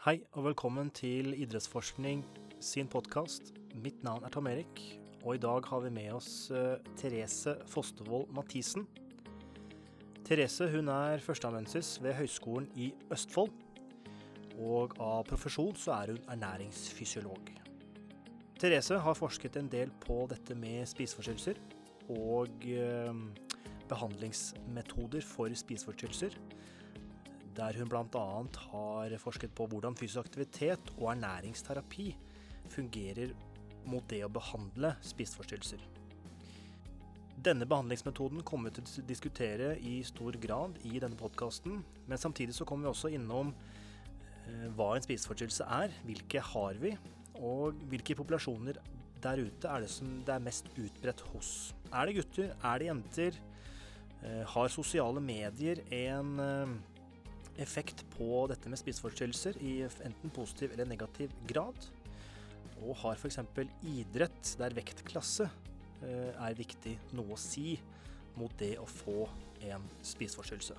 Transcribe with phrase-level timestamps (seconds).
[0.00, 2.22] Hei og velkommen til Idrettsforskning
[2.64, 3.50] sin podkast.
[3.84, 4.78] Mitt navn er Tom Erik,
[5.26, 8.86] og i dag har vi med oss uh, Therese Fostervold Mathisen.
[10.24, 13.52] Therese hun er førsteamanuensis ved Høgskolen i Østfold,
[14.56, 17.52] og av profesjon så er hun ernæringsfysiolog.
[18.56, 21.60] Therese har forsket en del på dette med spiseforstyrrelser
[22.16, 23.12] og uh,
[23.92, 26.40] behandlingsmetoder for spiseforstyrrelser
[27.56, 28.26] der hun bl.a.
[28.70, 32.10] har forsket på hvordan fysisk aktivitet og ernæringsterapi
[32.70, 33.32] fungerer
[33.90, 35.82] mot det å behandle spiseforstyrrelser.
[37.40, 42.52] Denne behandlingsmetoden kommer vi til å diskutere i stor grad i denne podkasten, men samtidig
[42.56, 46.92] så kommer vi også innom eh, hva en spiseforstyrrelse er, hvilke har vi,
[47.40, 48.76] og hvilke populasjoner
[49.24, 51.72] der ute er det som det er mest utbredt hos.
[51.88, 52.52] Er det gutter?
[52.60, 53.40] Er det jenter?
[54.20, 56.76] Eh, har sosiale medier en eh,
[57.60, 61.88] effekt på dette med spiseforstyrrelser i enten positiv eller negativ grad.
[62.80, 63.40] Og har f.eks.
[63.84, 65.48] idrett, der vektklasse
[66.02, 67.74] eh, er viktig, noe å si
[68.38, 69.26] mot det å få
[69.68, 70.76] en spiseforstyrrelse.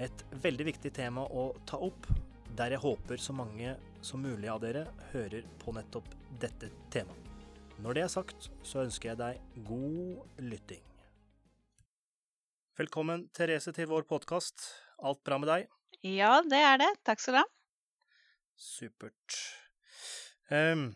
[0.00, 2.08] Et veldig viktig tema å ta opp,
[2.56, 6.08] der jeg håper så mange som mulig av dere hører på nettopp
[6.40, 7.26] dette temaet.
[7.80, 10.82] Når det er sagt, så ønsker jeg deg god lytting.
[12.80, 14.66] Velkommen, Therese, til vår podkast.
[15.00, 15.79] Alt bra med deg?
[16.06, 16.90] Ja, det er det.
[17.04, 17.48] Takk skal du ha.
[18.60, 19.36] Supert.
[20.50, 20.90] Um,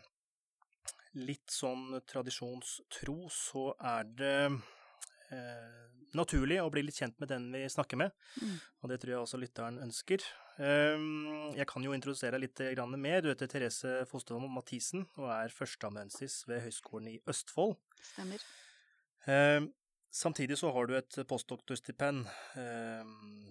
[1.15, 5.85] litt sånn tradisjonstro så er det uh,
[6.17, 8.15] naturlig å bli litt kjent med den vi snakker med.
[8.41, 8.57] Mm.
[8.81, 10.25] Og det tror jeg også lytteren ønsker.
[10.57, 13.21] Um, jeg kan jo introdusere deg litt mer.
[13.21, 17.75] Du heter Therese Fosterholm Mathisen og er førsteamanuensis ved Høgskolen i Østfold.
[18.13, 18.45] Stemmer.
[19.25, 19.71] Um,
[20.15, 22.23] Samtidig så har du et postdoktorstipend
[22.55, 23.09] eh,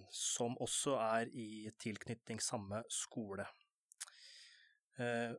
[0.09, 3.45] som også er i tilknytning samme skole.
[4.97, 5.35] Eh,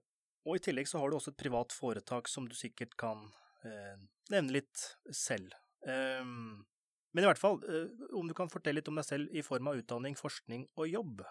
[0.47, 3.27] og i tillegg så har du også et privat foretak som du sikkert kan
[3.67, 3.99] eh,
[4.31, 5.51] nevne litt selv.
[5.83, 6.23] Eh,
[7.17, 9.71] men i hvert fall, eh, om du kan fortelle litt om deg selv i form
[9.71, 11.23] av utdanning, forskning og jobb?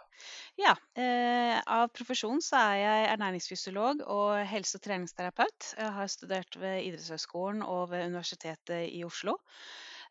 [0.57, 5.75] Ja, eh, av profesjon så er jeg ernæringsfysiolog og helse- og treningsterapeut.
[5.77, 9.37] Jeg har studert ved Idrettshøgskolen og ved Universitetet i Oslo.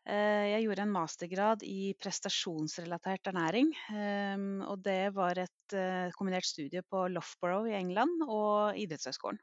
[0.05, 3.71] Eh, jeg gjorde en mastergrad i prestasjonsrelatert ernæring.
[3.89, 9.41] Ehm, og det var et eh, kombinert studie på Loughborough i England og Idrettshøgskolen.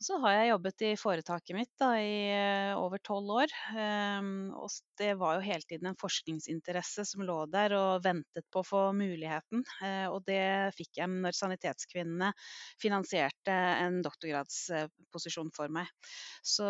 [0.00, 3.52] Så har jeg jobbet i foretaket mitt da, i uh, over tolv år.
[3.76, 8.62] Um, og det var jo hele tiden en forskningsinteresse som lå der og ventet på
[8.62, 9.60] å få muligheten.
[9.82, 12.32] Uh, og det fikk jeg når Sanitetskvinnene
[12.80, 15.92] finansierte en doktorgradsposisjon for meg.
[16.40, 16.64] Så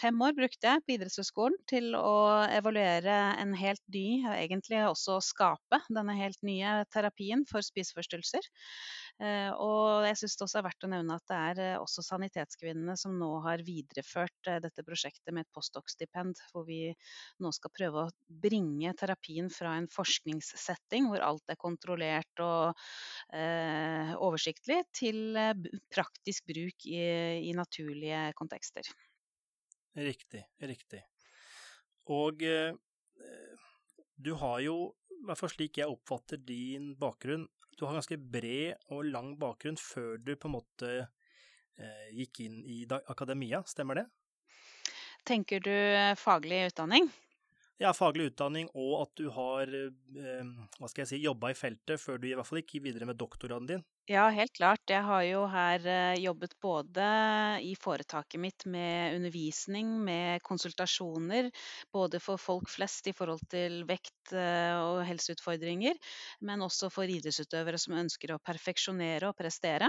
[0.00, 2.16] fem år brukte jeg på idrettshøyskolen til å
[2.48, 8.54] evaluere en helt ny, egentlig også skape denne helt nye terapien for spiseforstyrrelser.
[9.22, 12.96] Uh, og jeg syns det også er verdt å nevne at det er også Sanitetskvinnene
[12.98, 16.80] som nå har videreført eh, dette prosjektet med et postdoc-stipend, hvor vi
[17.38, 22.82] nå skal prøve å bringe terapien fra en forskningssetting hvor alt er kontrollert og
[23.38, 25.54] eh, oversiktlig, til eh,
[25.94, 27.00] praktisk bruk i,
[27.46, 28.90] i naturlige kontekster.
[29.94, 31.04] Riktig, riktig.
[32.10, 32.74] Og eh,
[34.16, 34.78] du har jo,
[35.14, 37.46] i hvert fall slik jeg oppfatter din bakgrunn,
[37.78, 40.94] du har ganske bred og lang bakgrunn før du på en måte
[41.74, 44.04] Eh, gikk inn i akademia, stemmer det?
[45.26, 45.74] Tenker du
[46.20, 47.08] faglig utdanning?
[47.82, 52.28] Ja, faglig utdanning, og at du har eh, hva si, jobba i feltet før du
[52.30, 53.84] i hvert fall gikk videre med doktorgraden din.
[54.04, 54.82] Ja, helt klart.
[54.92, 55.86] Jeg har jo her
[56.20, 57.04] jobbet både
[57.64, 61.48] i foretaket mitt med undervisning, med konsultasjoner,
[61.88, 65.96] både for folk flest i forhold til vekt og helseutfordringer,
[66.44, 69.88] men også for idrettsutøvere som ønsker å perfeksjonere og prestere.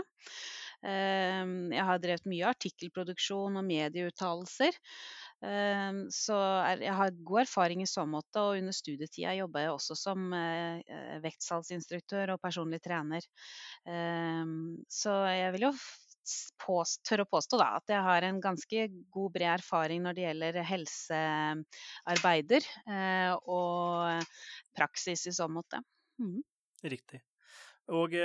[0.84, 4.78] Ehm, jeg har drevet mye artikkelproduksjon og medieuttalelser.
[5.46, 6.38] Ehm, så
[6.82, 10.82] jeg har god erfaring i så måte, og under studietida jobba jeg også som eh,
[10.86, 13.26] eh, vektsalgsinstruktør og personlig trener.
[13.90, 15.74] Ehm, så jeg vil jo
[17.06, 20.58] tørre å påstå da, at jeg har en ganske god, bred erfaring når det gjelder
[20.72, 24.26] helsearbeider eh, og
[24.74, 25.84] praksis i så måte.
[26.18, 26.42] Mm.
[26.86, 27.22] Riktig.
[27.94, 28.18] Og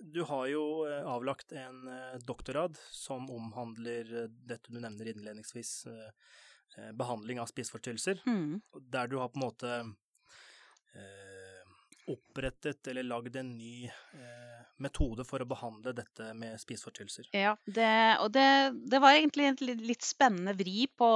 [0.00, 5.86] du har jo eh, avlagt en eh, doktorgrad som omhandler eh, dette du nevner innledningsvis,
[6.94, 8.20] behandling av spiseforstyrrelser.
[8.26, 8.60] Mm.
[8.92, 9.78] Der du har på en måte
[12.12, 13.88] opprettet eller lagd en ny
[14.82, 17.28] metode for å behandle dette med spiseforstyrrelser.
[17.36, 17.90] Ja, det,
[18.22, 18.46] og det,
[18.90, 21.08] det, var egentlig en litt spennende vri på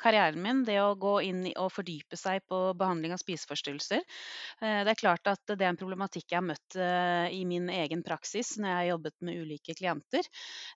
[0.00, 4.04] karrieren min, det å gå inn og fordype seg på behandling av spiseforstyrrelser.
[4.60, 7.68] Eh, det er klart at det er en problematikk jeg har møtt eh, i min
[7.72, 10.28] egen praksis når jeg har jobbet med ulike klienter.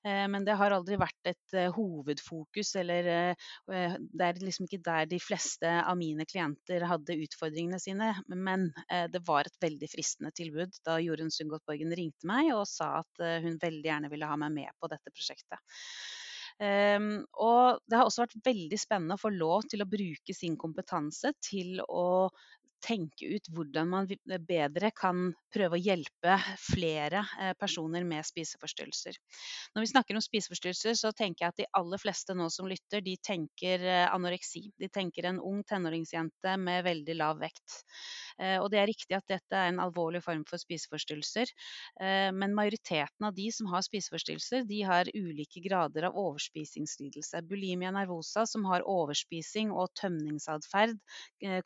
[0.05, 3.07] Eh, men det har aldri vært et hovedfokus, eller
[3.69, 8.13] det er liksom ikke der de fleste av mine klienter hadde utfordringene sine.
[8.29, 8.71] Men
[9.13, 13.03] det var et veldig fristende tilbud da Jorunn Sundgodt Borgen ringte ringte meg og sa
[13.03, 15.59] at eh, hun veldig gjerne ville ha meg med på dette prosjektet.
[16.63, 20.57] Um, og det har også vært veldig spennende å få lov til å bruke sin
[20.57, 22.29] kompetanse til å
[22.83, 24.09] tenke ut hvordan man
[24.47, 29.19] bedre kan prøve å hjelpe flere eh, personer med spiseforstyrrelser.
[29.75, 33.05] Når vi snakker om spiseforstyrrelser, så tenker jeg at de aller fleste nå som lytter,
[33.05, 34.65] de tenker eh, anoreksi.
[34.81, 37.79] De tenker en ung tenåringsjente med veldig lav vekt.
[38.39, 41.51] Eh, og det er riktig at dette er en alvorlig form for spiseforstyrrelser.
[42.35, 47.43] Men majoriteten av de som har spiseforstyrrelser, de har ulike grader av overspisingslidelse.
[47.49, 50.97] Bulimia nervosa, som har overspising og tømningsatferd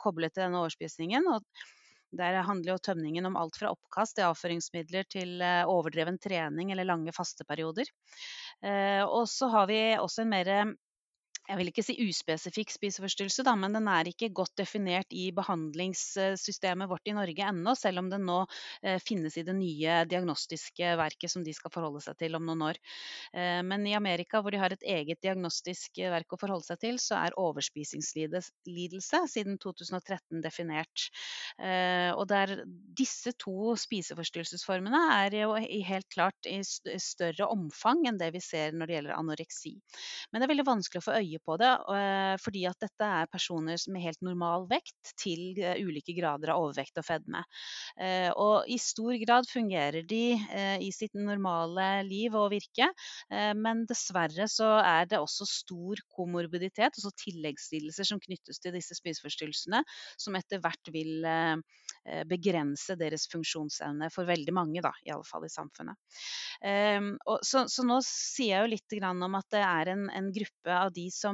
[0.03, 1.27] koblet til denne overspisingen, tømningen.
[1.33, 1.43] og
[2.17, 6.85] der handler jo tømningen om alt fra oppkast til avføringsmidler til eh, overdreven trening eller
[6.85, 7.85] lange fasteperioder.
[8.65, 10.75] Eh, og så har vi også en mer
[11.47, 16.91] jeg vil ikke si uspesifikk spiseforstyrrelse, da, men den er ikke godt definert i behandlingssystemet
[16.91, 18.41] vårt i Norge ennå, selv om den nå
[18.83, 22.65] eh, finnes i det nye diagnostiske verket som de skal forholde seg til om noen
[22.71, 22.81] år.
[23.33, 27.01] Eh, men i Amerika, hvor de har et eget diagnostisk verk å forholde seg til,
[27.03, 31.09] så er overspisingslidelse siden 2013 definert.
[31.63, 32.57] Eh, og der
[32.97, 38.89] disse to spiseforstyrrelsesformene er jo helt klart i større omfang enn det vi ser når
[38.89, 39.77] det gjelder anoreksi.
[40.31, 43.31] Men det er veldig vanskelig å få øye på det, eh, fordi at dette er
[43.31, 47.43] personer med helt normal vekt til eh, ulike grader av overvekt og fedme.
[48.01, 50.25] Eh, og i stor grad fungerer de
[50.83, 52.89] i sitt normale liv og virke,
[53.57, 59.83] men dessverre så er det også stor komorbiditet, altså tilleggslidelser som knyttes til disse spiseforstyrrelsene,
[60.21, 61.27] som etter hvert vil
[62.31, 65.99] begrense deres funksjonsevne for veldig mange, da, i alle fall i samfunnet.
[67.47, 71.26] Så, nå sier jeg jo litt om at det er en gruppe av de som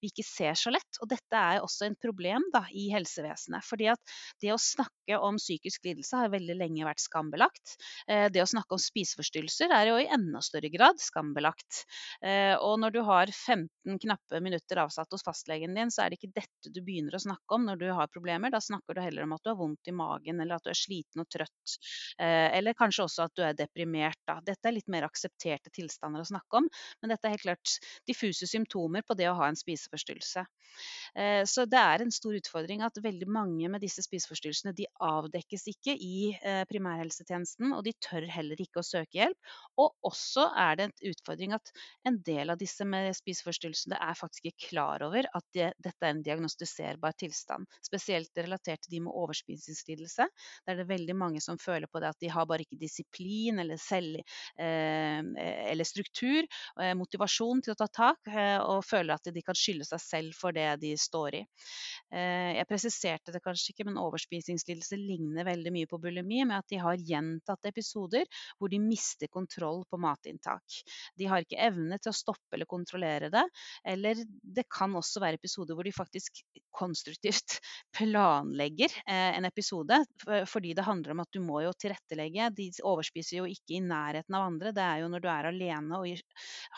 [0.00, 1.00] vi ikke ser så lett.
[1.02, 3.64] Og dette er også en problem da, i helsevesenet.
[3.66, 7.76] fordi at det å snakke om psykisk lidelse har veldig lenge vært skambelagt.
[8.06, 11.84] Eh, det å snakke om spiseforstyrrelser er jo i enda større grad skambelagt.
[12.22, 16.20] Eh, og når du har 15 knappe minutter avsatt hos fastlegen din, så er det
[16.20, 18.52] ikke dette du begynner å snakke om når du har problemer.
[18.52, 20.78] Da snakker du heller om at du har vondt i magen, eller at du er
[20.78, 21.76] sliten og trøtt.
[22.20, 24.20] Eh, eller kanskje også at du er deprimert.
[24.28, 24.38] Da.
[24.44, 26.68] Dette er litt mer aksepterte tilstander å snakke om,
[27.00, 27.76] men dette er helt klart
[28.08, 30.46] diffuse symptomer på det å ha en spiseforstyrrelse.
[31.18, 35.66] Eh, så det er en stor utfordring at veldig mange med disse spiseforstyrrelsene de avdekkes
[35.72, 39.52] ikke i eh, primærhelsetjenesten, og de tør heller ikke å søke hjelp.
[39.80, 41.72] Og også er det en utfordring at
[42.08, 46.14] en del av disse med spiseforstyrrelsene er faktisk ikke klar over at det, dette er
[46.14, 47.68] en diagnostiserbar tilstand.
[47.84, 50.28] Spesielt relatert til de med overspisingslidelse.
[50.66, 53.58] Der det er veldig mange som føler på det at de har bare ikke disiplin
[53.62, 54.20] eller, selv,
[54.60, 55.20] eh,
[55.70, 56.46] eller struktur,
[56.96, 58.30] motivasjon til å ta tak,
[58.64, 61.42] og føler at de kan skylde seg selv for det de står i.
[62.14, 66.70] Eh, jeg presiserte det kanskje ikke, men overspisingslidelse ligner veldig mye på bulimi med at
[66.72, 68.26] de har gjentatte episoder
[68.58, 70.80] hvor de mister kontroll på matinntak.
[71.18, 73.44] De har ikke evne til å stoppe eller kontrollere det,
[73.86, 76.42] eller det kan også være episoder hvor de faktisk
[76.74, 77.58] konstruktivt
[77.98, 80.00] planlegger eh, en episode,
[80.50, 82.50] fordi det handler om at du må jo tilrettelegge.
[82.56, 86.00] De overspiser jo ikke i nærheten av andre, det er jo når du er alene
[86.00, 86.22] og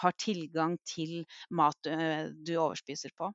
[0.03, 1.23] har tilgang til
[1.55, 1.89] mat
[2.45, 3.31] du overspiser på.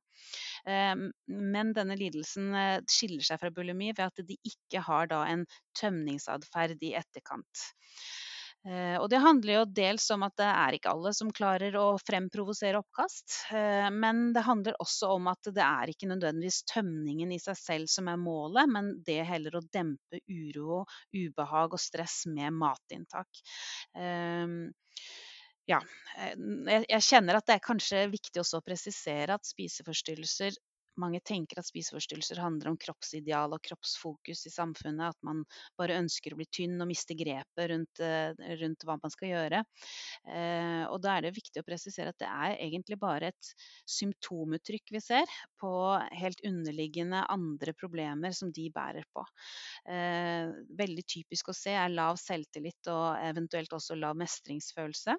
[0.68, 5.46] Ehm, men denne lidelsen eh, skiller seg fra bulimi ved at de ikke har en
[5.80, 7.68] tømningsatferd i etterkant.
[8.68, 11.86] Uh, og det handler jo dels om at det er ikke alle som klarer å
[12.02, 13.36] fremprovosere oppkast.
[13.96, 18.10] Men det handler også om at det er ikke nødvendigvis tømningen i seg selv som
[18.12, 20.82] er målet, men det heller å dempe uro,
[21.16, 23.44] ubehag og stress med matinntak.
[25.68, 25.82] Ja,
[26.16, 26.34] eh,
[26.88, 30.56] jeg, kjenner at det er kanskje viktig også å presisere at spiseforstyrrelser
[30.98, 35.14] mange tenker at spiseforstyrrelser handler om kroppsideal og kroppsfokus i samfunnet.
[35.14, 35.44] At man
[35.78, 39.62] bare ønsker å bli tynn og miste grepet rundt, eh, rundt hva man skal gjøre.
[40.26, 43.52] Eh, og da er det viktig å presisere at det er egentlig bare et
[43.86, 45.72] symptomuttrykk vi ser på
[46.18, 49.22] helt underliggende andre problemer som de bærer på.
[50.82, 55.16] Veldig typisk å se er lav selvtillit og eventuelt også lav mestringsfølelse.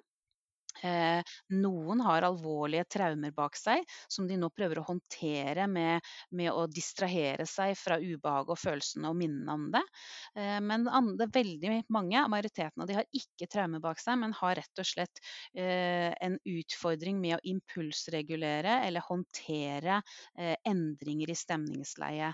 [0.83, 1.21] Eh,
[1.59, 6.67] noen har alvorlige traumer bak seg som de nå prøver å håndtere med, med å
[6.71, 9.83] distrahere seg fra ubehaget og følelsene og minnene om det.
[10.39, 14.55] Eh, men andre, veldig mange, majoriteten av de har ikke traumer bak seg, men har
[14.61, 15.23] rett og slett
[15.53, 19.99] eh, en utfordring med å impulsregulere eller håndtere
[20.67, 22.29] endringer i stemningsleie.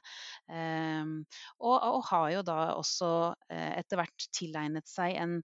[0.51, 3.10] Og, og, har jo da også
[3.50, 5.39] etter hvert tilegnet seg en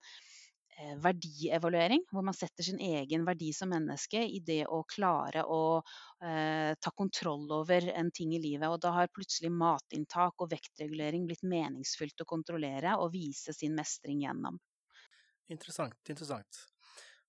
[1.04, 6.74] verdievaluering, hvor man setter sin egen verdi som menneske i det å klare å eh,
[6.80, 8.68] ta kontroll over en ting i livet.
[8.70, 14.24] Og da har plutselig matinntak og vektregulering blitt meningsfylt å kontrollere og vise sin mestring
[14.26, 14.60] gjennom.
[15.52, 16.66] Interessant, interessant.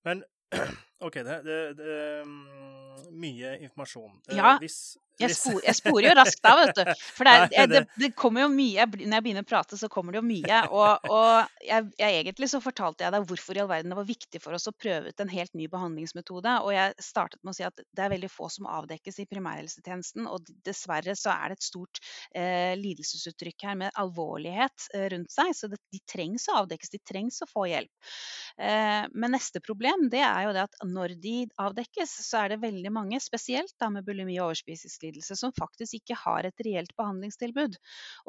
[0.07, 0.25] Men
[1.03, 4.21] OK, det, er mm, mye informasjon.
[4.29, 4.57] Eh, ja.
[4.63, 6.91] Hvis, jeg, spor, jeg, sporer jo raskt av, vet du.
[7.17, 10.15] For det, er, det, det, kommer jo mye Når jeg begynner å prate, så kommer
[10.15, 10.61] det jo mye.
[10.73, 14.09] Og, og jeg, jeg, egentlig så fortalte jeg deg hvorfor i all verden det var
[14.09, 16.57] viktig for oss å prøve ut en helt ny behandlingsmetode.
[16.65, 20.29] Og jeg startet med å si at det er veldig få som avdekkes i primærhelsetjenesten.
[20.31, 22.03] Og dessverre så er det et stort
[22.35, 25.53] eh, lidelsesuttrykk her med alvorlighet eh, rundt seg.
[25.57, 28.13] Så de trengs å avdekkes, de trengs å få hjelp.
[28.59, 32.63] Eh, men neste problem det er jo det at når de avdekkes, så er det
[32.63, 37.79] veldig mange, spesielt da med bulimi og overspisingslidelse, som faktisk ikke har et reelt behandlingstilbud.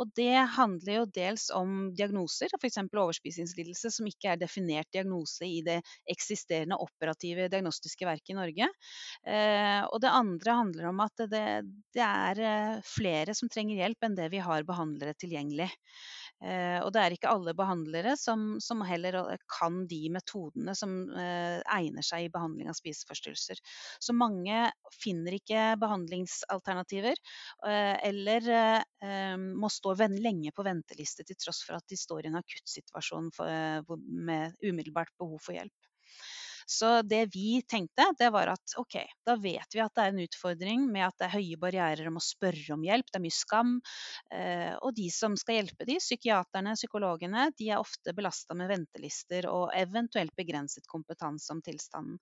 [0.02, 2.80] Og det handler jo dels om diagnoser, f.eks.
[2.88, 5.80] overspisingslidelse, som ikke er definert diagnose i det
[6.10, 8.70] eksisterende operative diagnostiske verket i Norge.
[9.28, 11.46] Eh, og det andre handler om at det,
[11.96, 15.70] det er eh, flere som trenger hjelp enn det vi har behandlere tilgjengelig.
[16.44, 20.96] Eh, og det er ikke alle behandlere som, som heller eh, kan de metodene som
[21.16, 23.62] eh, egner seg i behandling av spiseforstyrrelser.
[24.04, 24.66] Så mange
[25.00, 27.18] finner ikke behandlingsalternativer,
[27.64, 28.48] eller
[29.40, 33.32] må stå lenge på venteliste til tross for at de står i en akuttsituasjon
[34.28, 35.93] med umiddelbart behov for hjelp.
[36.70, 40.24] Så det vi tenkte, det var at OK, da vet vi at det er en
[40.24, 43.38] utfordring med at det er høye barrierer om å spørre om hjelp, det er mye
[43.38, 43.74] skam.
[44.34, 49.50] Eh, og de som skal hjelpe de, psykiaterne, psykologene, de er ofte belasta med ventelister
[49.52, 52.20] og eventuelt begrenset kompetanse om tilstanden.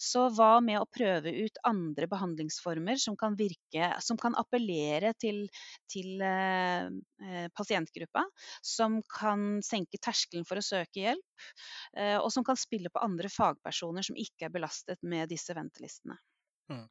[0.00, 5.44] Så hva med å prøve ut andre behandlingsformer som kan virke, som kan appellere til,
[5.90, 6.90] til eh,
[7.22, 8.24] eh, pasientgruppa?
[8.64, 11.48] Som kan senke terskelen for å søke hjelp?
[11.96, 16.18] Eh, og som kan spille på andre fagpersoner som ikke er belastet med disse ventelistene.
[16.72, 16.86] Mm.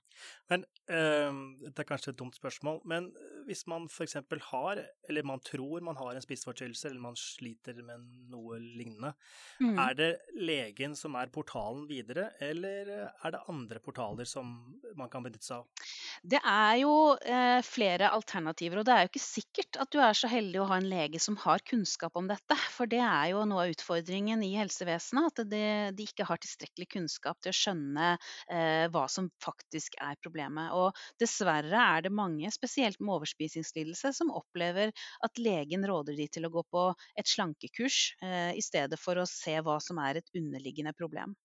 [0.51, 1.37] Men eh,
[1.69, 3.09] Det er kanskje et dumt spørsmål, men
[3.47, 4.17] hvis man f.eks.
[4.49, 9.13] har, eller man tror man har en spiseforstyrrelse, eller man sliter med noe lignende,
[9.61, 9.77] mm.
[9.79, 14.55] er det legen som er portalen videre, eller er det andre portaler som
[14.97, 15.89] man kan benytte seg av?
[16.23, 20.15] Det er jo eh, flere alternativer, og det er jo ikke sikkert at du er
[20.17, 22.57] så heldig å ha en lege som har kunnskap om dette.
[22.71, 26.89] For det er jo noe av utfordringen i helsevesenet, at det, de ikke har tilstrekkelig
[26.95, 30.71] kunnskap til å skjønne eh, hva som faktisk er problemet.
[30.77, 34.91] Og dessverre er det mange, spesielt med overspisingslidelse, som opplever
[35.23, 39.25] at legen råder de til å gå på et slankekurs eh, i stedet for å
[39.25, 41.35] se hva som er et underliggende problem.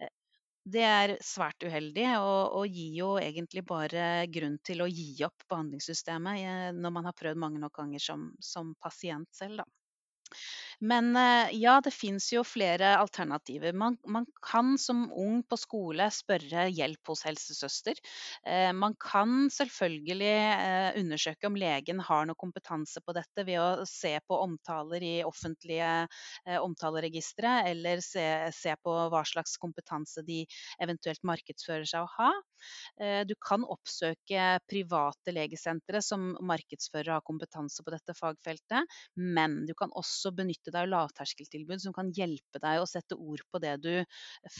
[0.00, 0.08] Eh,
[0.64, 5.46] det er svært uheldig, og, og, gir jo egentlig bare grunn til å gi opp
[5.48, 9.62] behandlingssystemet eh, når man har prøvd mange nok ganger som, som pasient selv.
[9.62, 9.79] Da.
[10.80, 13.74] Men eh, ja, det fins jo flere alternativer.
[13.76, 18.00] Man, man, kan som ung på skole spørre hjelp hos helsesøster.
[18.48, 23.88] Eh, man kan selvfølgelig eh, undersøke om legen har noe kompetanse på dette ved å
[23.88, 25.90] se på omtaler i offentlige
[26.60, 30.42] omtaleregistre, eller se, se på hva slags kompetanse de
[30.82, 32.30] eventuelt markedsfører seg å ha.
[33.28, 39.74] Du kan oppsøke private legesentre som markedsfører og har kompetanse på dette fagfeltet, men du
[39.78, 43.60] kan også benytte benytte deg av lavterskeltilbud som kan hjelpe deg å sette ord på
[43.62, 44.04] det du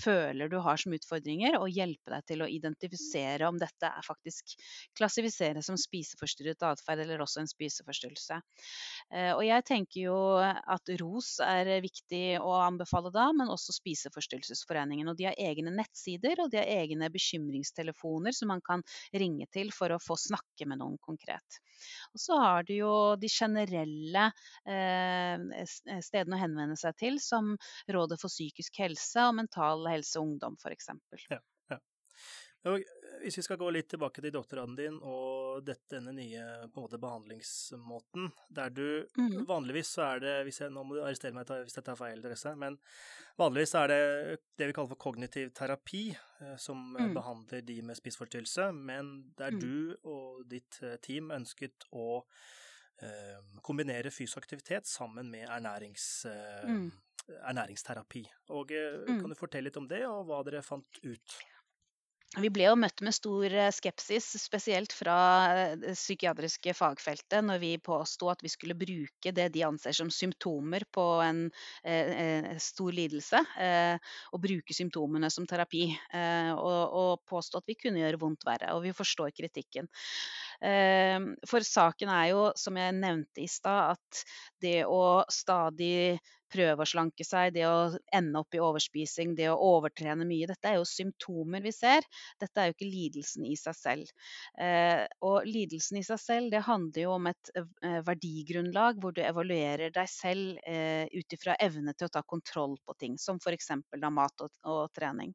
[0.03, 4.57] føler du har som utfordringer, og hjelpe deg til å identifisere om dette er faktisk
[4.97, 8.41] klassifiseres som spiseforstyrret atferd eller også en spiseforstyrrelse.
[9.13, 15.09] Eh, og jeg tenker jo at ROS er viktig å anbefale da, men også Spiseforstyrrelsesforeningen.
[15.11, 19.73] Og de har egne nettsider og de har egne bekymringstelefoner som man kan ringe til
[19.75, 21.61] for å få snakke med noen konkret.
[22.21, 24.27] Og så har du jo de generelle
[24.69, 25.51] eh,
[25.91, 27.55] Eh, stedene å henvende seg til, som
[27.91, 30.91] Rådet for psykisk helse og Mental Helse og Ungdom f.eks.
[31.31, 31.41] Ja,
[31.73, 31.81] ja.
[33.23, 38.31] Hvis vi skal gå litt tilbake til doktorgraden din og dette, denne nye måte, behandlingsmåten,
[38.49, 38.87] der du
[39.17, 39.43] mm.
[39.49, 42.23] vanligvis så er det hvis jeg, Nå må du arrestere meg hvis dette er feil,
[42.25, 42.79] Therese, men
[43.41, 44.01] vanligvis er det
[44.61, 47.13] det vi kaller for kognitiv terapi eh, som mm.
[47.17, 49.61] behandler de med spiseforstyrrelse, men der mm.
[49.61, 52.23] du og ditt eh, team ønsket å
[53.01, 56.27] Eh, kombinere fysisk aktivitet sammen med ernærings...
[56.29, 56.91] Eh, mm.
[57.31, 58.25] ernæringsterapi.
[58.49, 59.21] Og Mm.
[59.21, 61.37] Kan du fortelle litt om det, og hva dere fant ut?
[62.39, 65.15] Vi ble jo møtt med stor skepsis, spesielt fra
[65.75, 70.87] det psykiatriske fagfeltet, når vi påsto at vi skulle bruke det de anser som symptomer
[70.95, 71.43] på en
[71.83, 75.89] eh, stor lidelse, eh, og bruke symptomene som terapi.
[75.91, 78.77] Eh, og, og påstå at vi kunne gjøre vondt verre.
[78.79, 79.91] Og vi forstår kritikken.
[80.61, 84.25] For saken er jo, som jeg nevnte i stad, at
[84.61, 86.21] det å stadig
[86.51, 90.49] prøve å slanke seg, det å ende opp i overspising, det å overtrene mye.
[90.51, 92.07] Dette er jo symptomer vi ser.
[92.41, 94.13] Dette er jo ikke lidelsen i seg selv.
[94.61, 99.23] Eh, og lidelsen i seg selv, det handler jo om et eh, verdigrunnlag hvor du
[99.25, 103.73] evaluerer deg selv eh, ut ifra evne til å ta kontroll på ting, som f.eks.
[104.11, 105.35] mat og, og trening.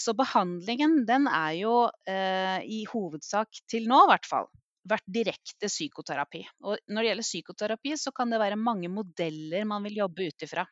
[0.00, 1.72] Så behandlingen den er jo
[2.08, 4.46] eh, i hovedsak, til nå i hvert fall,
[4.88, 6.44] vært direkte psykoterapi.
[6.64, 10.46] Og når det gjelder psykoterapi, så kan det være mange modeller man vil jobbe ut
[10.46, 10.66] ifra.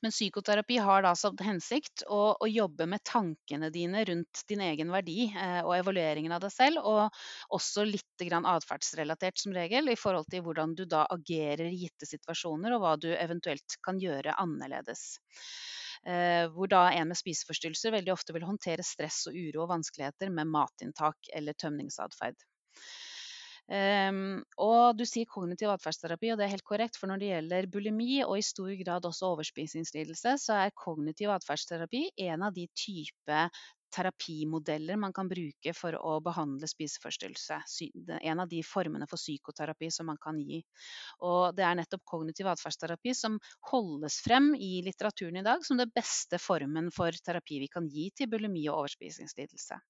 [0.00, 4.92] Men psykoterapi har da som hensikt å, å, jobbe med tankene dine rundt din egen
[4.94, 10.30] verdi eh, og evalueringen av deg selv, og også litt atferdsrelatert som regel, i forhold
[10.30, 15.18] til hvordan du da agerer i gitte situasjoner, og hva du eventuelt kan gjøre annerledes.
[16.06, 20.30] Eh, hvor da en med spiseforstyrrelser veldig ofte vil håndtere stress og uro og vanskeligheter
[20.30, 22.38] med matinntak eller tømningsatferd.
[23.68, 26.96] Um, og du sier kognitiv atferdsterapi, og det er helt korrekt.
[26.96, 32.06] For når det gjelder bulimi, og i stor grad også overspisingslidelse, så er kognitiv atferdsterapi
[32.30, 33.42] en av de type
[33.94, 37.60] terapimodeller man kan bruke for å behandle spiseforstyrrelse.
[38.20, 40.62] En av de formene for psykoterapi som man kan gi.
[41.24, 43.38] Og det er nettopp kognitiv atferdsterapi som
[43.72, 48.10] holdes frem i litteraturen i dag som det beste formen for terapi vi kan gi
[48.16, 49.80] til bulimi og overspisingslidelse.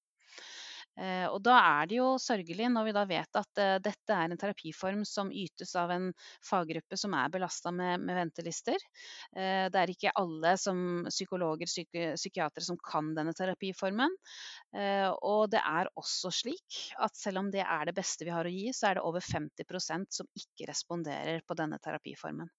[0.99, 4.33] Eh, og da er det jo sørgelig når vi da vet at uh, dette er
[4.33, 6.09] en terapiform som ytes av en
[6.43, 8.83] faggruppe som er belasta med, med, ventelister.
[9.31, 14.11] Uh, det er ikke alle som psykologer, psyki psykiatere som kan denne terapiformen.
[15.25, 18.51] Og det er også slik at selv om det er det beste vi har å
[18.51, 22.49] gi, så er det over 50% som ikke responderer på denne terapiformen.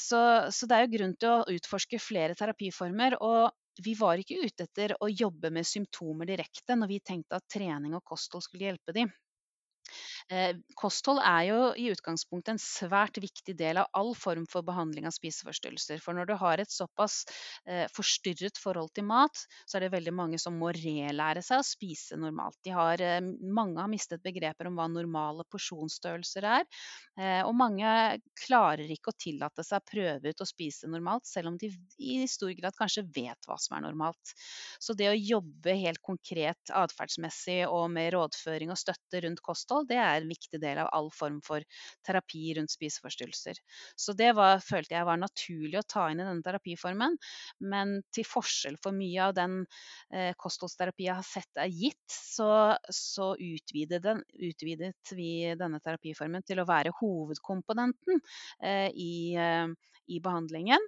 [0.00, 0.20] Så,
[0.54, 3.18] så, det er jo grunn til å utforske flere terapiformer.
[3.24, 3.50] Og
[3.84, 7.94] vi var ikke ute etter å jobbe med symptomer direkte når vi tenkte at trening
[7.98, 9.12] og kosthold skulle hjelpe dem.
[10.30, 15.08] Eh, kosthold er jo i utgangspunktet en svært viktig del av all form for behandling
[15.08, 16.02] av spiseforstyrrelser.
[16.04, 17.22] For når du har et såpass
[17.66, 21.66] eh, forstyrret forhold til mat, så er det veldig mange som må relære seg å
[21.66, 22.58] spise normalt.
[22.68, 26.66] Har, eh, mange har mistet begreper om hva normale porsjonsstørrelser er.
[27.48, 27.88] Og mange
[28.38, 32.20] klarer ikke å tillate seg å prøve ut å spise normalt, selv om de i
[32.30, 34.34] stor grad kanskje vet hva som er normalt.
[34.78, 39.98] Så det å jobbe helt konkret atferdsmessig og med rådføring og støtte rundt kosthold, det
[39.98, 41.64] er er en viktig del av all form for
[42.06, 43.60] terapi rundt spiseforstyrrelser.
[43.96, 47.18] Så det var, følte jeg var naturlig å ta inn i denne terapiformen.
[47.72, 49.60] Men til forskjell for mye av den
[50.12, 52.50] eh, kostholdsterapi jeg har sett er gitt, så,
[52.92, 58.20] så utvidet, den, utvidet, vi denne terapiformen til å være hovedkomponenten
[58.62, 59.68] eh, i, eh,
[60.08, 60.84] i behandlingen.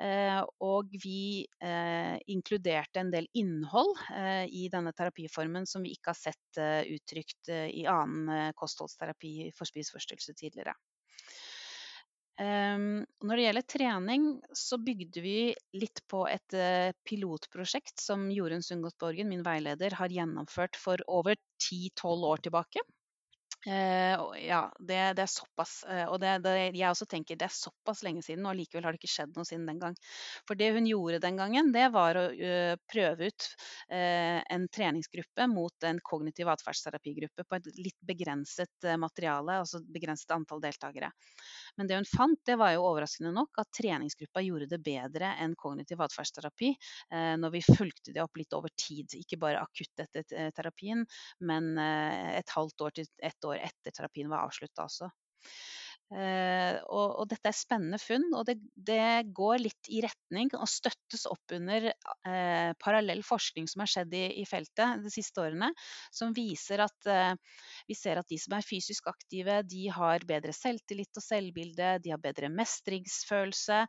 [0.00, 6.12] Eh, og vi eh, inkluderte en del innhold eh, i denne terapiformen som vi ikke
[6.12, 6.60] har sett
[6.94, 10.74] uttrykt i annen kostholdsterapi for spiseforstyrrelse tidligere.
[12.38, 15.36] Um, når det gjelder trening, så bygde vi
[15.78, 16.56] litt på et
[17.06, 22.86] pilotprosjekt som Jorunn Sundgodt Borgen, min veileder, har gjennomført for over 10-12 år tilbake.
[23.66, 25.78] Uh, ja, det, det, er såpass.
[25.88, 28.92] Uh, og det, det, jeg også tenker det er såpass lenge siden, og likevel har
[28.92, 29.96] det ikke skjedd noe siden den gang.
[30.44, 33.48] For det hun gjorde den gangen, det var å uh, prøve ut
[33.94, 41.10] en treningsgruppe mot en kognitiv atferdsterapigruppe på et litt begrenset materiale, altså begrenset antall deltakere.
[41.78, 45.56] Men det hun fant, det var jo overraskende nok at treningsgruppa gjorde det bedre enn
[45.58, 46.70] kognitiv atferdsterapi
[47.40, 49.16] når vi fulgte det opp litt over tid.
[49.18, 51.02] Ikke bare akutt etter terapien,
[51.42, 55.10] men et halvt år til ett år etter terapien var avslutta også.
[56.14, 60.68] Uh, og, og, dette er spennende funn, og det, det, går litt i retning og
[60.70, 65.72] støttes opp under eh, parallell forskning som har skjedd i, i, feltet de siste årene,
[66.14, 67.32] som viser at eh,
[67.90, 72.14] vi ser at de som er fysisk aktive, de har bedre selvtillit og selvbilde, de
[72.14, 73.80] har bedre mestringsfølelse,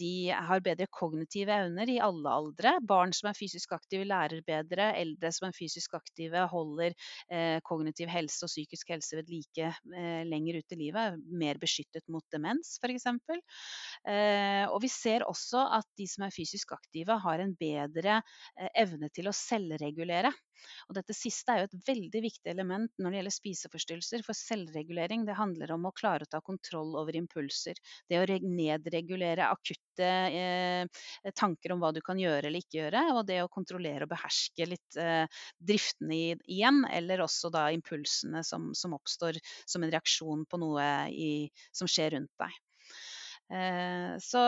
[0.00, 2.74] de har bedre kognitive evner i alle aldre.
[2.88, 6.96] Barn som er fysisk aktive, lærer bedre, eldre som er fysisk aktive, holder
[7.68, 9.72] kognitiv helse og psykisk helse ved like
[10.28, 13.06] lenger ut i livet mer beskyttet mot demens f.eks.
[14.08, 18.70] Eh, og vi ser også at de som er fysisk aktive har en bedre eh,
[18.84, 20.32] evne til å selvregulere.
[20.88, 24.24] Og dette siste er jo et veldig viktig element når det gjelder spiseforstyrrelser.
[24.26, 27.78] For selvregulering det handler om å klare å ta kontroll over impulser.
[28.08, 31.02] Det å nedregulere akutte eh,
[31.34, 33.04] tanker om hva du kan gjøre eller ikke gjøre.
[33.16, 35.26] Og det å kontrollere og beherske litt eh,
[35.58, 41.32] driftene igjen, eller også da impulsene som, som, oppstår som en reaksjon på noe i,
[41.74, 42.56] som skjer rundt deg.
[43.54, 44.42] Eh, så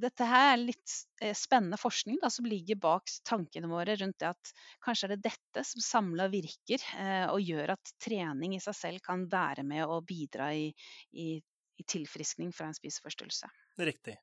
[0.00, 4.30] dette her er litt eh, spennende forskning da, som ligger bak tankene våre rundt det
[4.30, 4.52] at
[4.84, 9.04] kanskje er det dette som samla virker, eh, og gjør at trening i seg selv
[9.04, 10.68] kan være med og bidra i,
[11.16, 13.50] i, i tilfriskning fra en spiseforstyrrelse.
[13.80, 14.16] Riktig.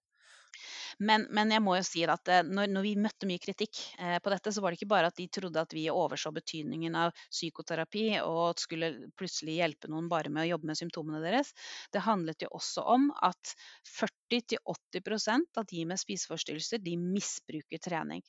[1.00, 4.18] Men, men, jeg må jo si at eh, når, når vi møtte mye kritikk eh,
[4.24, 7.14] på dette, så var det ikke bare at de trodde at vi overså betydningen av
[7.32, 11.54] psykoterapi og skulle plutselig hjelpe noen bare med å jobbe med symptomene deres.
[11.94, 13.54] Det handlet jo også om at
[13.90, 18.24] 40-80% av de med spiseforstyrrelser de misbruker trening.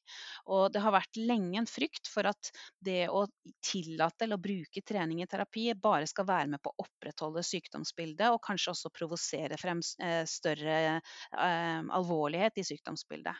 [0.50, 2.52] Og det har vært lenge en frykt for at
[2.84, 3.24] det å
[3.64, 8.32] tillate eller å bruke trening i terapi bare skal være med på å opprettholde sykdomsbildet
[8.32, 13.36] og kanskje også provosere frem eh, større eh, alvorlighet i sykdomsbildet.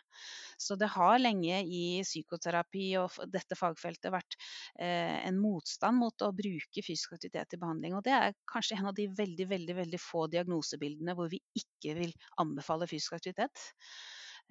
[0.58, 4.36] Så det har lenge i psykoterapi og dette fagfeltet vært
[4.78, 7.94] eh, en motstand mot å bruke fysisk aktivitet i behandling.
[7.94, 11.96] Og det er kanskje en av de veldig, veldig, veldig få diagnosebildene hvor vi ikke
[11.98, 13.70] vil anbefale fysisk aktivitet.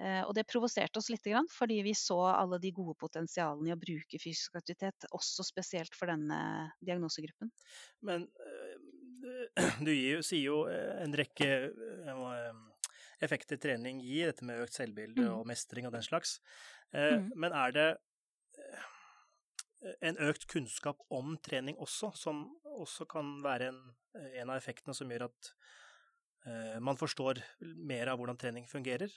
[0.01, 3.79] Eh, og det provoserte oss litt, fordi vi så alle de gode potensialene i å
[3.79, 7.51] bruke fysisk aktivitet, også spesielt for denne diagnosegruppen.
[8.01, 8.27] Men
[9.85, 11.49] du sier jo en rekke
[13.23, 15.33] effekter trening gir, dette med økt selvbilde mm.
[15.35, 16.37] og mestring og den slags.
[16.93, 17.31] Eh, mm.
[17.39, 17.87] Men er det
[18.63, 18.87] eh,
[20.09, 23.83] en økt kunnskap om trening også, som også kan være en,
[24.21, 25.53] en av effektene som gjør at
[26.47, 29.11] eh, man forstår mer av hvordan trening fungerer?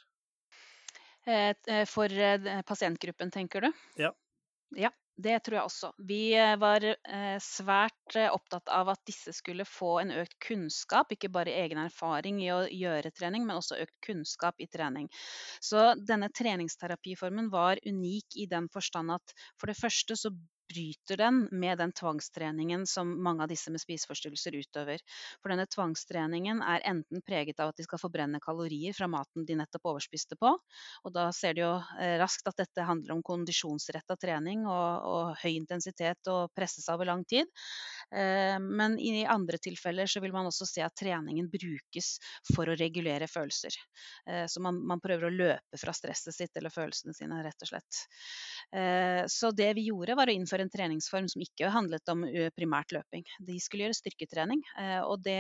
[1.91, 2.13] For
[2.69, 3.73] pasientgruppen, tenker du?
[3.99, 4.13] Ja.
[4.79, 5.91] Ja, det tror jeg også.
[6.09, 11.13] Vi eh, var eh, svært eh, opptatt av at disse skulle få en økt kunnskap,
[11.15, 15.09] ikke bare egen erfaring i å gjøre trening, men også økt kunnskap i trening.
[15.65, 20.35] Så denne treningsterapiformen var unik i den forstand at for det første så
[20.69, 25.03] bryter den med den tvangstreningen som mange av disse med spiseforstyrrelser utøver.
[25.41, 29.59] For denne tvangstreningen er enten preget av at de skal forbrenne kalorier fra maten de
[29.59, 34.19] nettopp overspiste på, og da ser de jo eh, raskt at dette handler om kondisjonsretta
[34.21, 37.49] trening og, og, høy intensitet og presse seg over lang tid.
[38.15, 42.17] Eh, men i andre tilfeller så vil man også se at treningen brukes
[42.55, 43.75] for å regulere følelser.
[44.31, 47.73] Eh, så man, man prøver å løpe fra stresset sitt eller følelsene sine, rett og
[47.73, 48.03] slett.
[49.31, 52.25] Så det vi gjorde, var å innføre en treningsform som ikke handlet om
[52.57, 53.23] primært løping.
[53.47, 54.63] De skulle gjøre styrketrening.
[55.07, 55.39] Og det,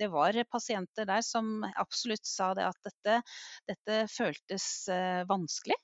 [0.00, 3.18] det var pasienter der som absolutt sa det at dette,
[3.68, 4.68] dette føltes
[5.28, 5.76] vanskelig.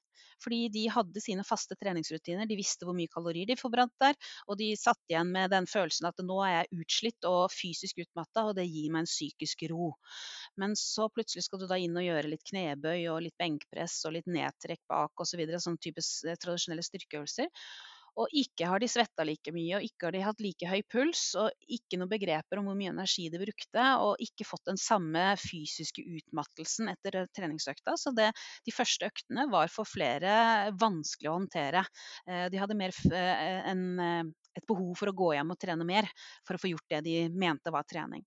[0.42, 4.18] Fordi de hadde sine faste treningsrutiner, de visste hvor mye kalorier de forbrant der.
[4.48, 8.46] Og de satt igjen med den følelsen at nå er jeg utslitt og fysisk utmatta,
[8.48, 9.92] og det gir meg en psykisk ro.
[10.61, 14.16] Men så plutselig skal du da inn og gjøre litt knebøy og litt benkpress og
[14.18, 15.33] litt nedtrekk bak osv.
[15.33, 16.02] Så videre, sånn type
[16.42, 17.48] tradisjonelle styrkeøvelser.
[18.20, 21.22] Og ikke har de svetta like mye, og ikke har de hatt like høy puls,
[21.40, 25.25] og ikke noen begreper om hvor mye energi de brukte, og ikke fått den samme
[25.40, 27.96] fysiske utmattelsen etter treningsøkta.
[28.01, 28.31] Så det,
[28.68, 31.87] de første øktene var for flere vanskelig å håndtere.
[32.29, 34.22] Eh, de hadde mer eh, en, eh,
[34.61, 36.09] et behov for å gå hjem og trene mer
[36.46, 38.25] for å få gjort det de mente var trening.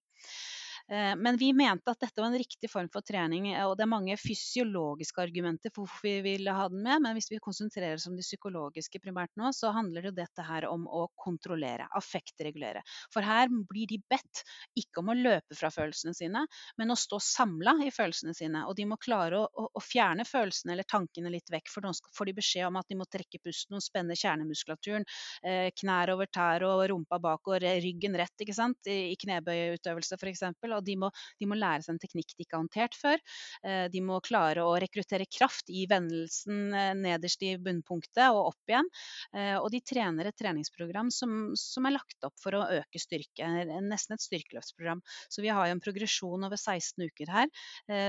[0.91, 3.85] Eh, men vi mente at dette var en riktig form for trening, eh, og det
[3.85, 7.01] er mange fysiologiske argumenter for hvorfor vi ville ha den med.
[7.01, 10.45] Men hvis vi konsentrerer oss om det psykologiske primært nå, så handler det jo dette
[10.45, 12.83] her om å kontrollere, affektregulere.
[13.13, 14.43] For her blir de bedt
[14.77, 16.45] ikke om å løpe fra følelsene sine,
[16.77, 18.65] men å stå samla i følelsene sine.
[18.69, 21.95] Og de må klare å, å, å, fjerne følelsene eller tankene litt vekk, for nå
[22.13, 25.07] får de beskjed om at de må trekke pusten og spenne kjernemuskulaturen.
[25.41, 30.45] Eh, knær over tær og rumpa bak og ryggen rett, ikke sant, i knebøyeutøvelse f.eks
[30.77, 33.21] og de må, de må, lære seg en teknikk de ikke har håndtert før.
[33.65, 38.71] Eh, de må klare å rekruttere kraft i vendelsen eh, nederst i bunnpunktet og opp
[38.71, 38.89] igjen.
[39.35, 43.47] Eh, og de trener et treningsprogram som, som er lagt opp for å øke styrke,
[43.85, 45.03] nesten et styrkeløftsprogram.
[45.31, 47.51] Så vi har jo en progresjon over 16 uker her,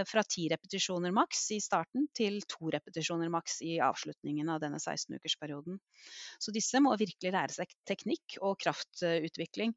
[0.08, 5.78] fra 10 repetisjoner maks i starten til 2 repetisjoner maks i avslutningen av denne 16-ukersperioden.
[6.42, 9.74] Så disse må virkelig lære seg teknikk og kraftutvikling.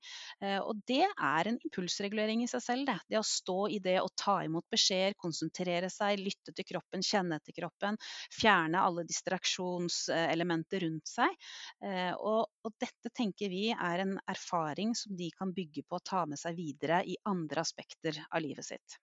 [0.63, 2.99] Og det er en impulsregulering i seg selv selv, det.
[3.07, 7.39] Det å stå i det å ta imot beskjeder, konsentrere seg, lytte til kroppen, kjenne
[7.39, 7.97] etter kroppen.
[8.31, 11.35] Fjerne alle distraksjonselementer rundt seg.
[11.83, 16.03] Eh, og, og, dette tenker vi er en erfaring som de kan bygge på å
[16.03, 18.99] ta med seg videre i andre aspekter av livet sitt.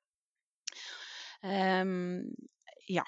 [1.43, 2.23] Um,
[2.89, 3.05] ja.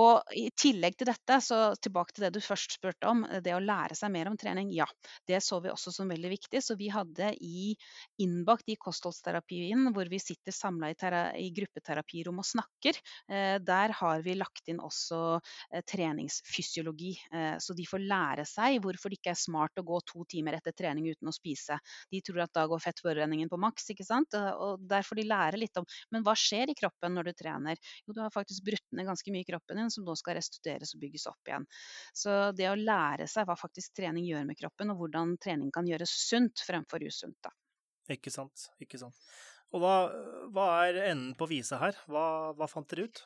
[0.00, 3.62] Og i tillegg til dette, så tilbake til det du først spurte om, det å
[3.62, 4.70] lære seg mer om trening.
[4.74, 4.86] Ja,
[5.28, 6.62] det så vi også som veldig viktig.
[6.64, 7.74] Så vi hadde i
[8.22, 10.96] innbakt i kostholdsterapien, hvor vi sitter samla i,
[11.44, 12.98] i, gruppeterapirom og snakker,
[13.30, 17.14] eh, der har vi lagt inn også eh, treningsfysiologi.
[17.32, 20.58] Eh, så de får lære seg hvorfor det ikke er smart å gå to timer
[20.58, 21.78] etter trening uten å spise.
[22.12, 24.34] De tror at da går fettforurenningen på maks, ikke sant.
[24.34, 27.80] Og der får de lære litt om men hva skjer i kroppen når du trener?
[28.06, 30.94] Jo, du har faktisk brutt ned ganske mye i kroppen din som nå skal restitueres
[30.94, 31.66] og bygges opp igjen.
[32.16, 35.88] Så det å lære seg hva faktisk trening gjør med kroppen, og hvordan trening kan
[35.88, 37.38] gjøres sunt fremfor usunt.
[37.44, 37.52] da.
[38.14, 38.68] Ikke sant.
[38.82, 39.16] Ikke sant.
[39.74, 39.94] Og hva,
[40.54, 41.96] hva er enden på visa her?
[42.10, 43.24] Hva, hva fant dere ut?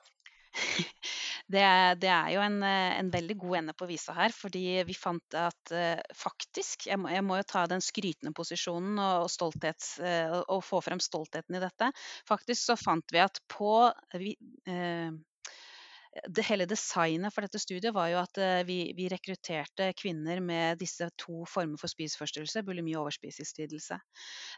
[1.49, 1.65] Det,
[1.97, 5.73] det, er jo en, en, veldig god ende på visa her, fordi vi fant at
[5.73, 10.43] uh, faktisk jeg må, jeg må, jo ta den skrytende posisjonen og, og, stolthet, uh,
[10.43, 11.89] og få frem stoltheten i dette.
[12.29, 13.73] Faktisk så fant vi at på
[14.21, 14.35] vi,
[14.69, 15.17] uh,
[16.27, 20.81] det hele designet for dette studiet var jo at eh, vi, vi rekrutterte kvinner med
[20.81, 23.99] disse to former for spiseforstyrrelse, bulimi og overspisingslidelse.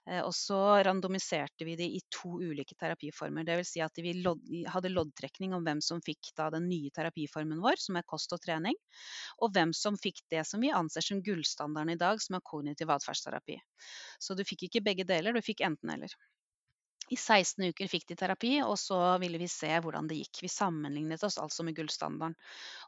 [0.06, 3.46] Eh, og så randomiserte vi de i to ulike terapiformer.
[3.48, 3.74] Dvs.
[3.74, 4.42] Si at vi lodd,
[4.72, 8.42] hadde loddtrekning om hvem som fikk da den nye terapiformen vår, som er kost og
[8.44, 8.76] trening,
[9.42, 12.92] og hvem som fikk det som vi anser som gullstandarden i dag, som er kognitiv
[12.94, 13.60] atferdsterapi.
[14.20, 16.14] Så du fikk ikke begge deler, du fikk enten-eller.
[17.10, 20.42] I 16 uker fikk de terapi, og så ville vi se hvordan det gikk.
[20.44, 22.36] Vi sammenlignet oss altså med gullstandarden.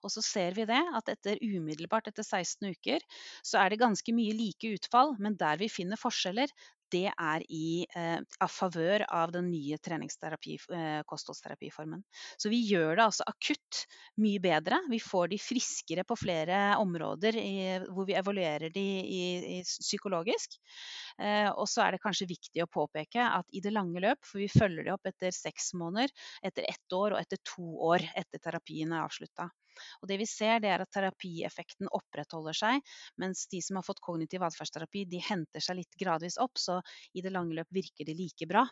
[0.03, 3.03] Og så ser vi det, at etter umiddelbart etter 16 uker,
[3.43, 6.53] så er det ganske mye like utfall, men der vi finner forskjeller,
[6.93, 12.03] det er i eh, av favør av den nye treningsterapi, eh, kostholdsterapiformen.
[12.37, 13.83] Så vi gjør det altså akutt
[14.23, 14.83] mye bedre.
[14.93, 17.55] Vi får de friskere på flere områder i,
[17.89, 19.23] hvor vi evaluerer de i,
[19.57, 20.59] i psykologisk.
[21.19, 24.43] Eh, og så er det kanskje viktig å påpeke at i det lange løp, for
[24.43, 26.13] vi følger det opp etter seks måneder,
[26.45, 29.51] etter ett år og etter to år etter terapien er avslutta.
[30.01, 34.03] Og det vi ser, det er at terapieffekten opprettholder seg, mens de som har fått
[34.05, 36.81] kognitiv atferdsterapi, de henter seg litt gradvis opp, så
[37.15, 38.67] i det lange løp virker de like bra.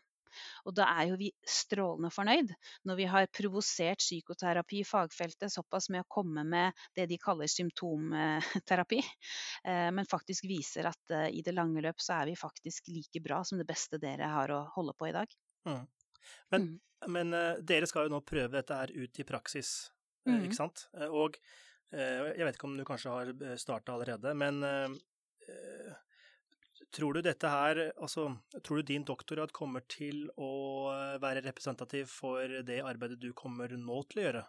[0.69, 2.53] Og da er jo vi strålende fornøyd
[2.89, 7.51] når vi har provosert psykoterapi i fagfeltet såpass med å komme med det de kaller
[7.51, 12.93] symptomterapi, eh, men faktisk viser at eh, i det lange løp så er vi faktisk
[12.93, 15.39] like bra som det beste dere har å holde på i dag.
[15.69, 15.83] Mm.
[16.51, 17.11] Men, mm.
[17.17, 19.91] men, eh, dere skal jo nå prøve dette her ut i praksis.
[20.29, 20.45] Mm.
[20.47, 20.87] Ikke sant?
[20.97, 21.39] Eh, og
[21.95, 24.61] eh, jeg vet ikke om du kanskje har eh, starta allerede, men
[26.95, 28.29] tror du dette her Altså,
[28.63, 30.91] tror du din doktorgrad kommer til å
[31.23, 34.45] være representativ for det arbeidet du kommer nå til å gjøre?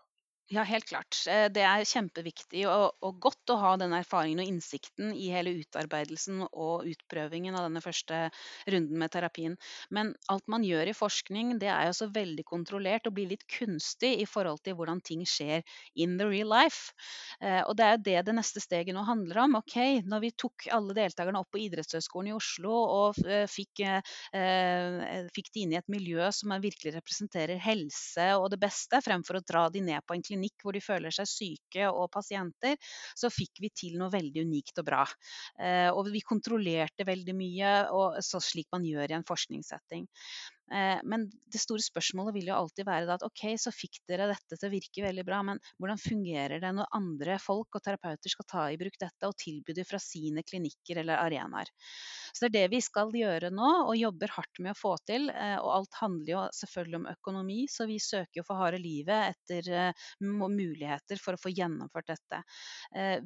[0.52, 1.16] Ja, helt klart.
[1.32, 5.54] Eh, det er kjempeviktig og, og, godt å ha den erfaringen og innsikten i hele
[5.62, 8.18] utarbeidelsen og utprøvingen av denne første
[8.68, 9.56] runden med terapien.
[9.96, 13.46] Men alt man gjør i forskning, det er jo så veldig kontrollert og blir litt
[13.48, 15.64] kunstig i forhold til hvordan ting skjer
[15.96, 16.92] in the real life.
[17.40, 19.56] Eh, og det er jo det det neste steget nå handler om.
[19.62, 23.86] Ok, når vi tok alle deltakerne opp på Idrettshøgskolen i Oslo og eh, fikk,
[25.32, 29.46] fikk de inn i et miljø som virkelig representerer helse og det beste, fremfor å
[29.48, 32.78] dra de ned på en klinikk klinikk hvor de føler seg syke og pasienter,
[33.16, 35.06] så fikk vi til noe veldig unikt og bra.
[35.60, 40.08] Eh, og vi kontrollerte veldig mye, og så slik man gjør i en forskningssetting.
[40.72, 44.56] Eh, men det store spørsmålet vil jo alltid være at ok, så fikk dere dette
[44.56, 48.48] til å virke veldig bra, men hvordan fungerer det når andre folk og terapeuter skal
[48.48, 51.72] ta i bruk dette og tilby det fra sine klinikker eller arenaer?
[52.32, 55.28] Så det er det vi skal gjøre nå, og jobber hardt med å få til.
[55.34, 59.36] Eh, og alt handler jo selvfølgelig om økonomi, så vi søker jo for harde livet
[59.36, 62.40] etter eh, muligheter for å få gjennomført dette.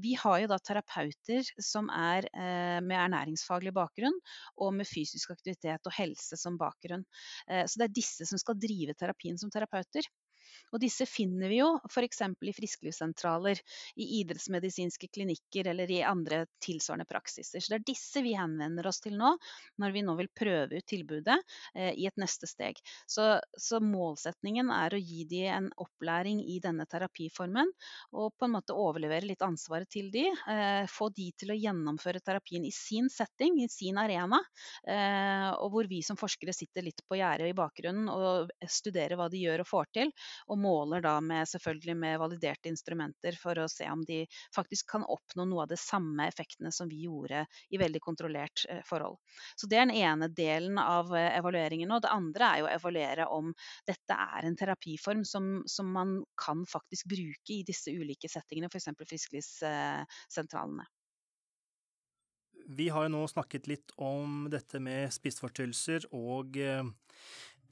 [0.02, 2.26] Vi har jo da terapeuter som er
[2.84, 4.16] med ernæringsfaglig bakgrunn
[4.62, 7.06] og med fysisk aktivitet og helse som bakgrunn.
[7.48, 10.08] Eh, så det er disse som skal drive terapien som terapeuter.
[10.74, 12.22] Og disse finner vi jo f.eks.
[12.26, 13.62] i frisklivssentraler,
[13.96, 17.64] i idrettsmedisinske klinikker eller i andre tilsvarende praksiser.
[17.64, 19.36] Så det er disse vi henvender oss til nå,
[19.82, 21.38] når vi nå vil prøve ut tilbudet
[21.74, 22.80] eh, i et neste steg.
[23.08, 27.72] Så, så, målsetningen er å gi de en opplæring i denne terapiformen,
[28.16, 30.26] og på en måte overlevere litt ansvaret til de.
[30.28, 34.42] Eh, få de til å gjennomføre terapien i sin setting, i sin arena,
[34.88, 39.30] eh, og hvor vi som forskere sitter litt på gjerdet i bakgrunnen og studerer hva
[39.32, 40.12] de gjør og får til
[40.52, 44.24] og måler da med, selvfølgelig med validerte instrumenter for å se om de
[44.56, 48.82] faktisk kan oppnå noe av de samme effektene som vi gjorde i veldig kontrollert eh,
[48.88, 49.20] forhold.
[49.56, 51.92] Så Det er den ene delen av eh, evalueringen.
[51.92, 53.54] og Det andre er jo å evaluere om
[53.88, 58.92] dette er en terapiform som, som man kan faktisk bruke i disse ulike settingene, f.eks.
[59.06, 60.86] frisklivssentralene.
[62.66, 66.88] Vi har jo nå snakket litt om dette med spiseforstyrrelser og eh,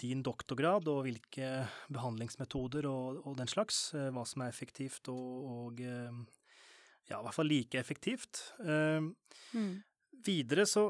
[0.02, 1.50] din doktorgrad og hvilke
[1.94, 3.92] behandlingsmetoder og, og den slags.
[3.98, 6.22] Eh, hva som er effektivt og, og eh,
[7.10, 8.42] ja, i hvert fall like effektivt.
[8.64, 9.04] Eh,
[9.54, 9.74] mm.
[10.24, 10.90] Videre så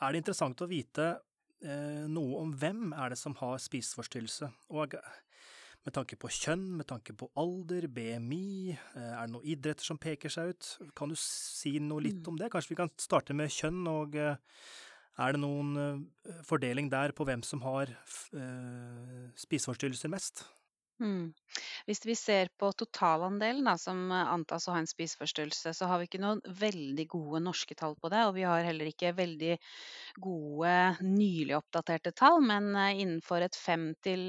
[0.00, 1.16] er det interessant å vite
[1.60, 4.46] noe om hvem er det som har spiseforstyrrelse.
[4.72, 10.00] Og med tanke på kjønn, med tanke på alder, BMI, er det noen idretter som
[10.00, 10.70] peker seg ut?
[10.96, 12.30] Kan du si noe litt mm.
[12.32, 12.48] om det?
[12.52, 14.16] Kanskje vi kan starte med kjønn og
[15.20, 20.44] er det noen uh, fordeling der på hvem som har uh, spiseforstyrrelser mest?
[21.00, 21.32] Mm.
[21.88, 26.10] Hvis vi ser på totalandelen da, som antas å ha en spiseforstyrrelse, så har vi
[26.10, 28.20] ikke noen veldig gode norske tall på det.
[28.28, 29.56] Og vi har heller ikke veldig
[30.20, 30.74] gode
[31.06, 32.42] nylig oppdaterte tall.
[32.44, 34.20] Men eh, innenfor et fem til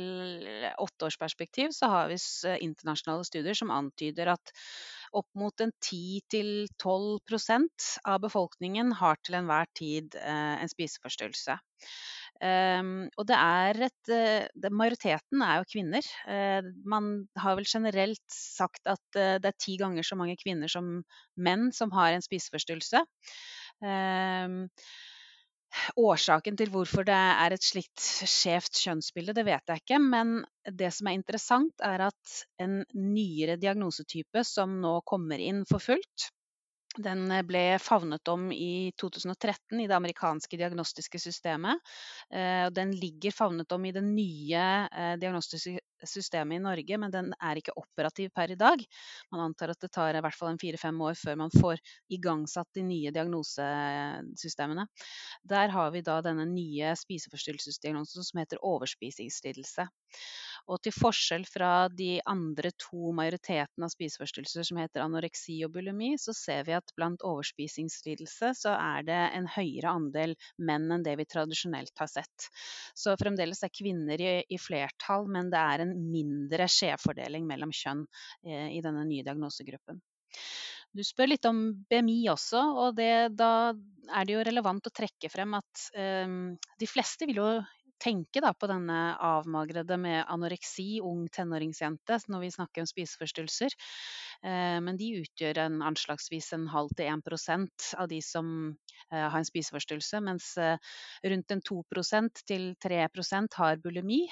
[0.80, 2.22] åtteårsperspektiv så har vi
[2.64, 4.56] internasjonale studier som antyder at
[5.18, 11.58] opp mot en 10-12% av befolkningen har til enhver tid eh, en spiseforstyrrelse.
[12.42, 16.08] Um, og det er et uh, det, Majoriteten er jo kvinner.
[16.26, 21.04] Uh, man har vel generelt sagt at det er ti ganger så mange kvinner som
[21.38, 23.04] menn som har en spiseforstyrrelse.
[26.00, 30.02] Årsaken til hvorfor det er et slikt skjevt kjønnsbilde, det vet jeg ikke.
[30.04, 35.84] Men det som er interessant, er at en nyere diagnosetype som nå kommer inn for
[35.84, 36.32] fullt,
[37.00, 41.80] den ble favnet om i 2013 i det amerikanske diagnostiske systemet.
[42.34, 45.80] Eh, den ligger favnet om i det nye eh, diagnostiske
[46.10, 48.84] systemet i Norge, men den er ikke operativ per i dag.
[49.32, 52.70] Man antar at det tar i hvert fall en fire-fem år før man får igangsatt
[52.78, 54.88] de nye diagnosesystemene.
[55.48, 59.88] Der har vi da denne nye spiseforstyrrelsesdiagnosen som heter overspisingslidelse.
[60.70, 66.14] Og til forskjell fra de andre to majoritetene av spiseforstyrrelser som heter anoreksi og bulimi,
[66.22, 71.18] så ser vi at blant overspisingslidelse så er det en høyere andel menn enn det
[71.20, 72.50] vi tradisjonelt har sett.
[72.96, 78.06] Så fremdeles er kvinner i, i flertall, men det er en mindre skjevfordeling mellom kjønn
[78.46, 80.02] eh, i denne nye diagnosegruppen.
[80.92, 85.30] Du spør litt om BMI også, og det, da er det jo relevant å trekke
[85.32, 87.52] frem at um, de fleste vil jo
[88.02, 93.76] tenke da, på denne avmagrede med anoreksi, ung tenåringsjente, når vi snakker om spiseforstyrrelser.
[94.42, 99.38] Eh, men de utgjør en anslagsvis en halv til 1% av de som eh, har
[99.38, 100.80] en spiseforstyrrelse, mens eh,
[101.30, 104.24] rundt en 2% til 3% har bulimi.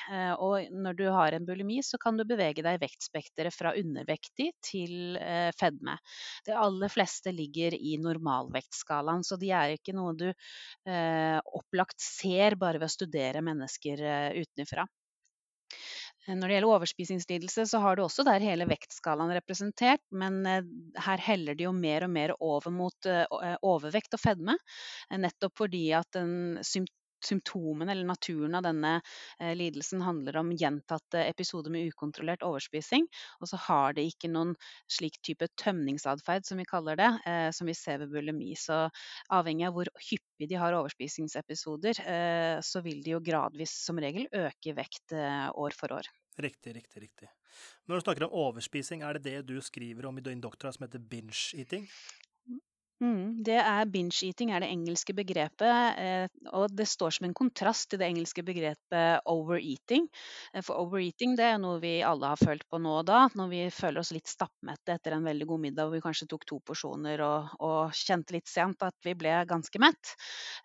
[0.42, 4.50] Og når du har en bulimi, så kan du bevege deg i vektspekteret fra undervektig
[4.66, 5.18] til
[5.60, 5.96] fedme.
[6.48, 10.28] De aller fleste ligger i normalvektskalaen, så de er ikke noe du
[10.90, 14.04] opplagt ser bare ved å studere mennesker
[14.40, 14.88] utenfra.
[16.28, 20.70] Eh, når det gjelder overspisingslidelse, så har du også der hele vektskalaen representert, men eh,
[21.06, 23.12] her heller det jo mer og mer over mot
[23.66, 24.58] overvekt og fedme.
[25.12, 26.60] Nettopp fordi at en
[27.26, 28.96] symptomene eller naturen av denne
[29.40, 33.08] eh, lidelsen handler om gjentatte episoder med ukontrollert overspising.
[33.40, 34.56] Og så har det ikke noen
[34.92, 38.54] slik type tømningsatferd, som vi kaller det, eh, som vi ser ved bulimi.
[38.60, 38.86] Så
[39.36, 44.30] avhengig av hvor hyppig de har overspisingsepisoder, eh, så vil de jo gradvis som regel
[44.32, 46.10] øke vekt eh, år for år.
[46.40, 47.30] Riktig, riktig, riktig.
[47.90, 51.02] Når du snakker om overspising, er det det du skriver om i døgndoktora som heter
[51.12, 51.88] binge-eating?
[53.00, 57.88] Mm, det er binge-eating er det engelske begrepet, eh, og det står som en kontrast
[57.94, 60.10] til det engelske begrepet overeating.
[60.52, 63.48] Eh, for overeating det er noe vi alle har følt på nå og da, når
[63.54, 66.60] vi føler oss litt stappmette etter en veldig god middag hvor vi kanskje tok to
[66.68, 70.12] porsjoner og, og kjente litt sent at vi ble ganske mett.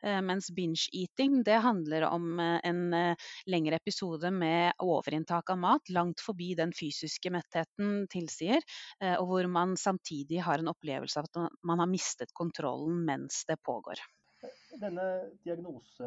[0.03, 5.89] Eh, mens binge-eating det handler om eh, en eh, lengre episode med overinntak av mat,
[5.95, 8.63] langt forbi den fysiske mettheten tilsier,
[9.01, 13.05] eh, og hvor man samtidig har en opplevelse av at man har mistet mistet kontrollen
[13.05, 13.95] mens det pågår.
[14.81, 16.05] Denne diagnose,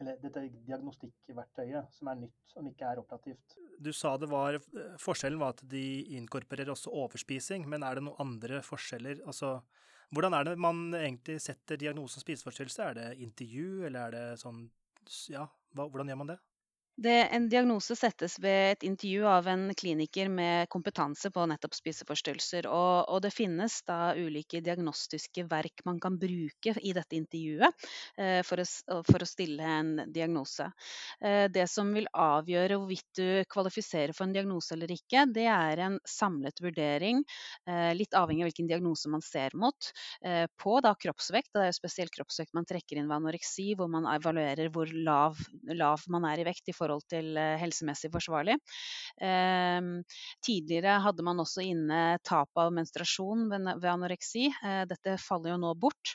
[0.00, 4.58] eller dette diagnostikkverktøyet som er nytt, som ikke er operativt Du sa det var
[4.98, 9.24] Forskjellen var at de inkorporerer også overspising, men er det noen andre forskjeller?
[9.26, 9.62] Altså,
[10.12, 12.82] hvordan er det man egentlig setter diagnosen spiseforstyrrelse?
[12.82, 14.70] Er det intervju, eller er det sånn
[15.28, 16.38] Ja, hvordan gjør man det?
[16.96, 22.68] Det, en diagnose settes ved et intervju av en kliniker med kompetanse på nettopp spiseforstyrrelser.
[22.70, 27.66] Og, og, det finnes da ulike diagnostiske verk man kan bruke i dette intervjuet
[28.14, 30.68] eh, for, å, for, å, stille en diagnose.
[31.18, 35.82] Eh, det som vil avgjøre hvorvidt du kvalifiserer for en diagnose eller ikke, det er
[35.88, 37.24] en samlet vurdering,
[37.66, 39.90] eh, litt avhengig av hvilken diagnose man ser mot,
[40.22, 41.50] eh, på da kroppsvekt.
[41.50, 45.42] Det er jo spesielt kroppsvekt man trekker inn ved anoreksi, hvor man evaluerer hvor lav,
[45.74, 48.58] lav man er i vekt i forhold forhold til eh, helsemessig forsvarlig.
[49.24, 49.80] Eh,
[50.44, 54.46] tidligere hadde man også inne tap av menstruasjon ved, anoreksi.
[54.52, 56.14] Eh, dette faller jo nå bort.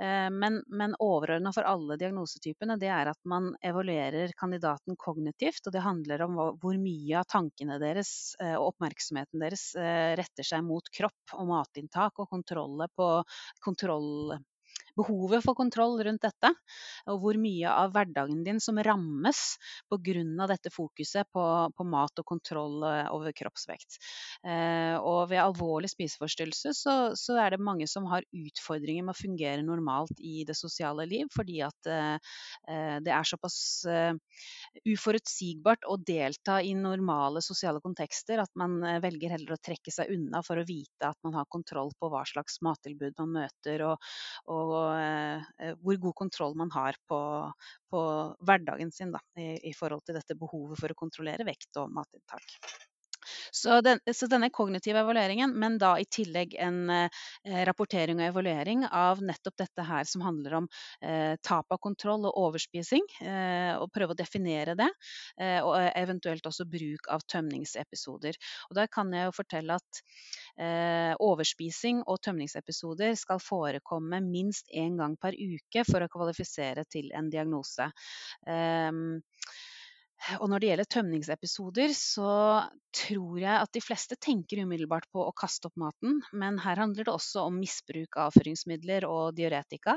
[0.00, 5.62] Eh, men, men overordna for alle diagnosetypene det er at man evaluerer kandidaten kognitivt.
[5.66, 8.10] Og det handler om hvor mye av tankene deres
[8.40, 9.70] og oppmerksomheten deres
[10.18, 13.08] retter seg mot kropp og matinntak og kontroll på
[13.64, 14.38] kontroll
[14.98, 16.52] behovet for kontroll rundt dette,
[17.10, 19.40] og hvor mye av hverdagen din som rammes
[19.90, 20.46] pga.
[20.50, 21.44] dette fokuset på,
[21.76, 23.98] på, mat og kontroll eh, over kroppsvekt.
[24.46, 29.20] Eh, og ved alvorlig spiseforstyrrelse så, så, er det mange som har utfordringer med å
[29.20, 33.58] fungere normalt i det sosiale liv, fordi at eh, det er såpass
[34.86, 40.42] uforutsigbart å delta i normale sosiale kontekster at man velger heller å trekke seg unna
[40.46, 44.10] for å vite at man har kontroll på hva slags mattilbud man møter, og,
[44.52, 44.74] og
[45.82, 47.20] hvor god kontroll man har på,
[47.90, 48.02] på
[48.46, 52.58] hverdagen sin da, i, i, forhold til dette behovet for å kontrollere vekt og matinntak.
[53.52, 57.20] Så, den, så, denne kognitive evalueringen, men da i tillegg en eh,
[57.68, 60.68] rapportering og evaluering av nettopp dette her som handler om
[61.04, 64.88] eh, tap av kontroll og overspising, eh, og prøve å definere det,
[65.40, 68.38] eh, og eventuelt også bruk av tømningsepisoder.
[68.70, 70.02] Og der kan jeg jo fortelle at
[70.56, 77.10] eh, overspising og tømningsepisoder skal forekomme minst én gang per uke for å kvalifisere til
[77.16, 77.90] en diagnose.
[78.46, 79.20] Um,
[80.38, 82.32] og når det gjelder tømningsepisoder, så
[82.94, 87.06] tror jeg at de fleste tenker umiddelbart på å kaste opp maten, men her handler
[87.08, 89.96] det også om misbruk av avføringsmidler og diuretika.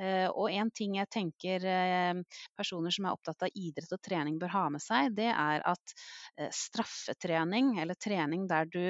[0.00, 2.22] Eh, og en ting jeg tenker eh,
[2.56, 5.96] personer som er opptatt av idrett og trening bør ha med seg, det er at
[6.38, 8.82] eh, straffetrening, eller trening der du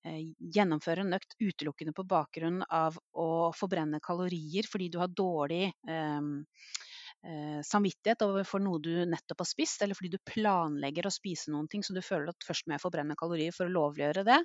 [0.00, 6.30] gjennomføre en økt utelukkende på bakgrunn av å forbrenne kalorier fordi du har dårlig eh,
[7.66, 11.84] samvittighet overfor noe du nettopp har spist, eller fordi du planlegger å spise noen ting
[11.84, 14.38] så du føler at først må jeg forbrenne kalorier for å lovliggjøre det,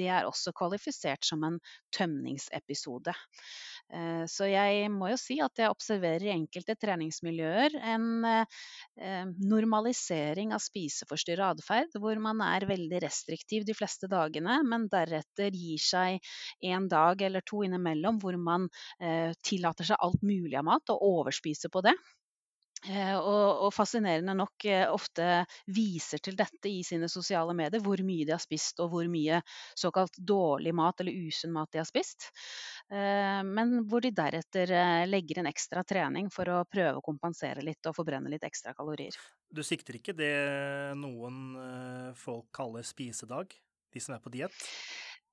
[0.00, 1.58] det er også kvalifisert som en
[1.96, 3.12] tømningsepisode.
[3.92, 10.54] Eh, så jeg må jo si at jeg observerer i enkelte treningsmiljøer en eh, normalisering
[10.56, 16.34] av spiseforstyrra atferd, hvor man er veldig restriktiv de fleste dagene, men deretter gir seg
[16.72, 18.68] en dag eller to innimellom hvor man
[19.00, 21.94] eh, tillater seg alt mulig av mat og overspiser på det.
[22.84, 28.26] Eh, og, fascinerende nok eh, ofte viser til dette i sine sosiale medier, hvor mye
[28.28, 29.40] de har spist og hvor mye
[29.78, 32.28] såkalt dårlig mat eller usunn mat de har spist.
[32.92, 34.74] Eh, men hvor de deretter
[35.08, 39.16] legger inn ekstra trening for å prøve å kompensere litt og forbrenne litt ekstra kalorier.
[39.48, 40.34] Du sikter ikke det
[40.98, 43.54] noen folk kaller spisedag,
[43.94, 44.56] de som er på diett?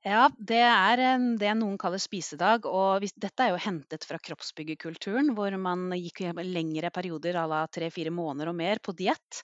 [0.02, 0.98] Ja, det er
[1.38, 2.64] det noen kaller spisedag.
[2.66, 8.10] og Dette er jo hentet fra kroppsbyggerkulturen, hvor man gikk lengre perioder à la tre-fire
[8.10, 9.42] måneder og mer på diett.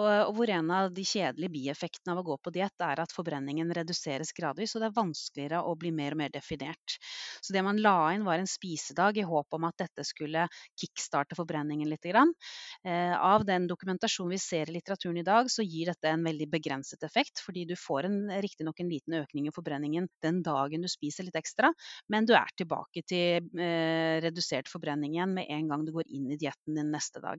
[0.00, 3.68] Og, hvor en av de kjedelige bieffektene av å gå på diett er at forbrenningen
[3.76, 6.96] reduseres gradvis, og det er vanskeligere å bli mer og mer definert.
[7.44, 10.46] Så det man la inn, var en spisedag i håp om at dette skulle
[10.80, 12.08] kickstarte forbrenningen litt.
[12.08, 16.48] Eh, av den dokumentasjonen vi ser i litteraturen i dag, så gir dette en veldig
[16.48, 18.08] begrenset effekt, fordi du får
[18.40, 21.72] riktignok en liten økning i forbrenningen forbrenningen den dagen du spiser litt ekstra,
[22.08, 26.30] men du er tilbake til eh, redusert forbrenning igjen med en gang du går inn
[26.30, 27.38] i dietten din neste dag.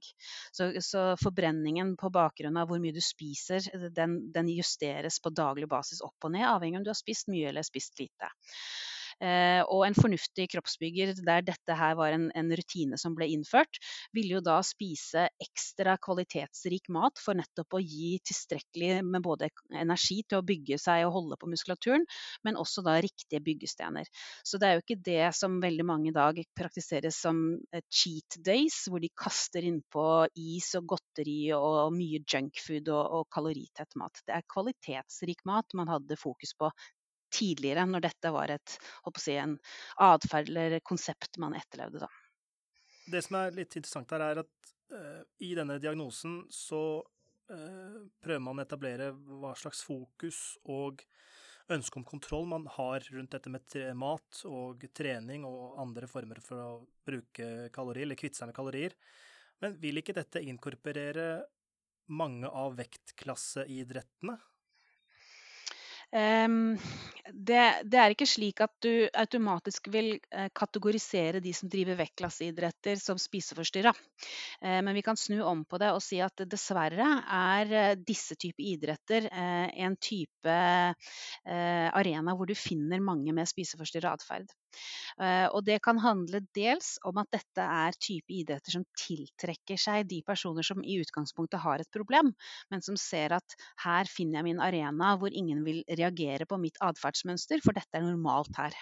[0.52, 3.62] Så, så, forbrenningen på bakgrunn av hvor mye du spiser,
[3.96, 7.30] den, den justeres på daglig basis opp og ned, avhengig av om du har spist
[7.30, 8.30] mye eller spist lite.
[9.20, 13.80] Eh, og en fornuftig kroppsbygger der dette her var en, en, rutine som ble innført,
[14.16, 20.22] ville jo da spise ekstra kvalitetsrik mat for nettopp å gi tilstrekkelig med både energi
[20.24, 22.06] til å bygge seg og holde på muskulaturen,
[22.48, 24.08] men også da riktige byggestener.
[24.48, 27.42] Så det er jo ikke det som veldig mange i dag praktiseres som
[27.92, 30.06] cheat days, hvor de kaster innpå
[30.40, 34.24] is og godteri og mye junkfood og, og kaloritett mat.
[34.26, 36.72] Det er kvalitetsrik mat man hadde fokus på
[37.34, 38.76] tidligere, når dette var et,
[39.18, 39.56] si, en
[40.06, 42.06] atferd eller konsept man etterlevde.
[42.06, 42.10] Da.
[43.10, 48.44] Det som er litt interessant her, er at uh, i denne diagnosen så uh, prøver
[48.46, 51.04] man å etablere hva slags fokus og
[51.70, 56.62] ønske om kontroll man har rundt dette med mat og trening og andre former for
[56.64, 56.70] å
[57.06, 58.96] bruke kalorier, eller kvitte seg med kalorier.
[59.62, 61.30] Men vil ikke dette inkorporere
[62.10, 64.38] mange av vektklasseidrettene?
[66.10, 66.78] Um,
[67.30, 72.98] det, det, er ikke slik at du automatisk vil eh, kategorisere de som driver vektklasseidretter
[73.02, 73.94] som spiseforstyrra.
[74.62, 78.38] Eh, men vi kan snu om på det og si at dessverre er eh, disse
[78.40, 80.56] typer idretter en type
[81.46, 84.50] arena hvor du finner mange med spiseforstyrra atferd.
[85.20, 90.22] Og det kan handle dels om at dette er type idretter som tiltrekker seg de
[90.28, 92.32] personer som i utgangspunktet har et problem,
[92.72, 96.80] men som ser at her finner jeg min arena hvor ingen vil reagere på mitt
[96.84, 98.76] atferdsmønster, for dette er normalt her.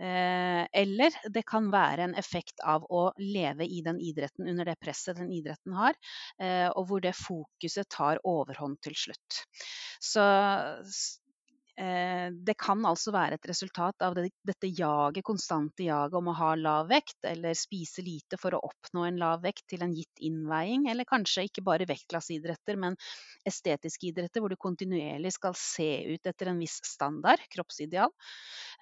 [0.00, 4.78] Eh, eller det kan være en effekt av å leve i den idretten under det
[4.80, 5.98] presset den idretten har,
[6.40, 9.42] eh, og hvor det fokuset tar overhånd til slutt.
[10.00, 11.21] Så Eh,
[11.82, 16.90] det kan altså være et resultat av dette jaget, konstante jaget om å ha lav
[16.90, 21.08] vekt, eller spise lite for å oppnå en lav vekt til en gitt innveiing, eller
[21.08, 22.96] kanskje ikke bare vektklasseidretter, men
[23.48, 28.12] estetiske idretter hvor du kontinuerlig skal se ut etter en viss standard, kroppsideal.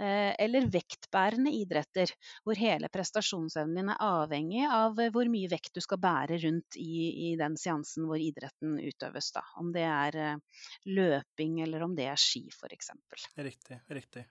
[0.00, 2.12] Eh, eller vektbærende idretter,
[2.44, 7.30] hvor hele prestasjonsevnen din er avhengig av hvor mye vekt du skal bære rundt i,
[7.30, 9.32] i den seansen hvor idretten utøves.
[9.36, 9.44] Da.
[9.60, 12.89] Om det er eh, løping eller om det er ski, f.eks
[13.36, 13.80] Riktig.
[13.90, 14.26] Riktig.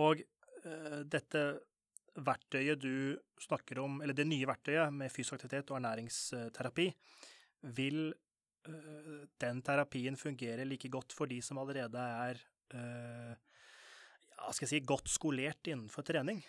[0.00, 0.22] Og
[0.64, 1.44] uh, dette
[2.12, 6.88] verktøyet du snakker om, eller det nye verktøyet med fysisk aktivitet og ernæringsterapi,
[7.78, 8.02] vil
[8.68, 12.42] uh, den terapien fungere like godt for de som allerede er
[12.74, 13.32] uh,
[14.50, 16.42] skal jeg si, godt skolert innenfor trening?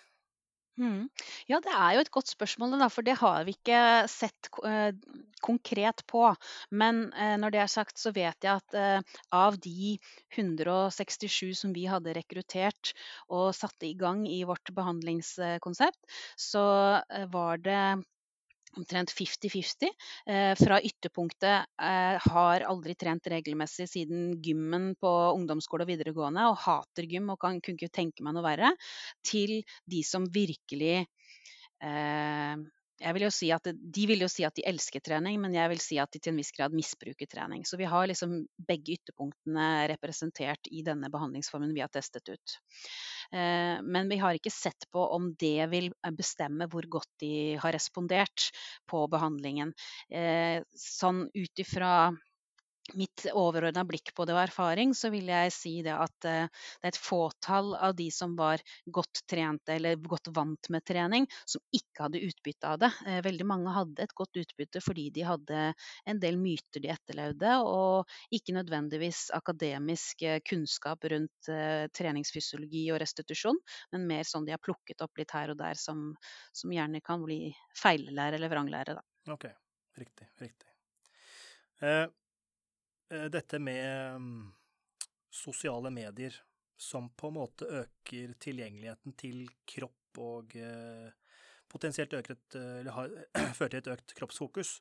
[0.82, 1.06] Mm.
[1.46, 4.96] Ja, det er jo et godt spørsmål, for det har vi ikke sett eh,
[5.46, 6.24] konkret på.
[6.74, 9.98] Men eh, når det er sagt, så vet jeg at eh, av de
[10.34, 12.96] 167 som vi hadde rekruttert
[13.30, 16.02] og satte i gang i vårt behandlingskonsept,
[16.40, 16.66] så
[17.30, 17.84] var det
[18.80, 19.90] omtrent 50-50.
[20.26, 26.60] Eh, fra ytterpunktet eh, har aldri trent regelmessig siden gymmen på ungdomsskole og videregående og
[26.66, 28.74] hater gym og kan, kunne ikke tenke meg noe verre,
[29.26, 29.60] til
[29.90, 31.04] de som virkelig
[31.84, 32.56] eh,
[33.02, 35.72] jeg vil jo si at De vil jo si at de elsker trening, men jeg
[35.72, 37.66] vil si at de til en viss grad misbruker trening.
[37.66, 38.36] Så vi har liksom
[38.68, 42.58] begge ytterpunktene representert i denne behandlingsformen vi har testet ut.
[43.32, 47.76] Eh, men vi har ikke sett på om det vil bestemme hvor godt de har
[47.76, 48.52] respondert
[48.90, 49.74] på behandlingen.
[50.12, 52.14] Eh, sånn ut ifra
[52.94, 56.48] mitt overordna blikk på det og erfaring, så vil jeg si det at uh,
[56.82, 61.28] det er et fåtall av de som var godt trente eller godt vant med trening,
[61.46, 62.92] som ikke hadde utbytte av det.
[63.08, 65.62] Uh, veldig mange hadde et godt utbytte fordi de hadde
[66.10, 71.52] en del myter de etterlevde, og ikke nødvendigvis akademisk uh, kunnskap rundt
[71.94, 73.58] treningsfysiologi og restitusjon,
[73.94, 76.12] men mer sånn de har plukket opp litt her og der, som,
[76.56, 78.98] som gjerne kan bli feillære eller vranglære.
[78.98, 79.34] Da.
[79.34, 79.48] Ok,
[80.00, 80.30] riktig.
[80.42, 80.70] riktig.
[83.14, 84.54] Eh, dette med mm,
[85.30, 86.36] sosiale medier
[86.78, 91.12] som på en måte øker tilgjengeligheten til kropp og eh,
[91.70, 93.14] potensielt øker et, eh, har,
[93.58, 94.80] fører til et økt kroppsfokus.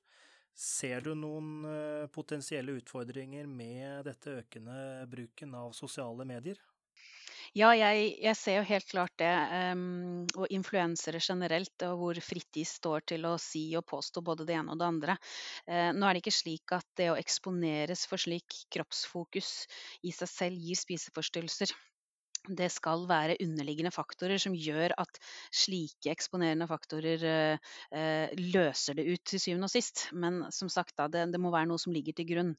[0.52, 1.64] Ser du noen
[2.12, 4.74] potensielle utfordringer med dette økende
[5.08, 6.58] bruken av sosiale medier?
[7.52, 9.32] Ja, jeg, jeg, ser jo helt klart det.
[9.74, 14.46] Um, og influensere generelt, og hvor fritt de står til å si og påstå både
[14.48, 15.18] det ene og det andre.
[15.68, 19.52] Uh, nå er det ikke slik at det å eksponeres for slik kroppsfokus
[20.00, 21.76] i seg selv gir spiseforstyrrelser
[22.48, 25.18] det skal være underliggende faktorer som gjør at
[25.54, 30.08] slike eksponerende faktorer eh, eh, løser det ut til syvende og sist.
[30.12, 32.52] Men som sagt, da, det, det, må være noe som ligger til grunn.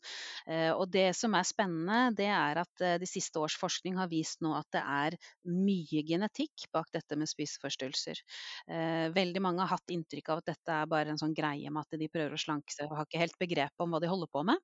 [0.47, 4.11] Eh, og det som er spennende, det er at eh, de siste års forskning har
[4.11, 5.17] vist nå at det er
[5.51, 8.23] mye genetikk bak dette med spiseforstyrrelser.
[8.71, 11.83] Eh, veldig mange har hatt inntrykk av at dette er bare en sånn greie med
[11.83, 14.31] at de prøver å slanke seg og har ikke helt begrep om hva de holder
[14.31, 14.63] på med.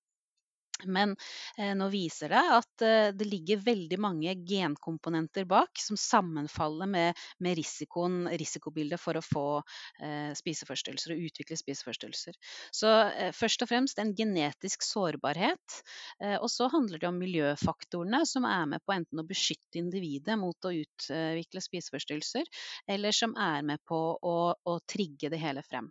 [0.87, 1.15] Men
[1.57, 7.19] eh, nå viser det at eh, det ligger veldig mange genkomponenter bak som sammenfaller med,
[7.43, 9.45] med risikoen, risikobildet for å få
[10.01, 12.37] eh, spiseforstyrrelser og utvikle spiseforstyrrelser.
[12.75, 15.81] Så eh, først og fremst en genetisk sårbarhet.
[16.23, 20.37] Eh, og så handler det om miljøfaktorene som er med på enten å beskytte individet
[20.39, 22.47] mot å utvikle spiseforstyrrelser,
[22.89, 25.89] eller som er med på å, å trigge det hele frem.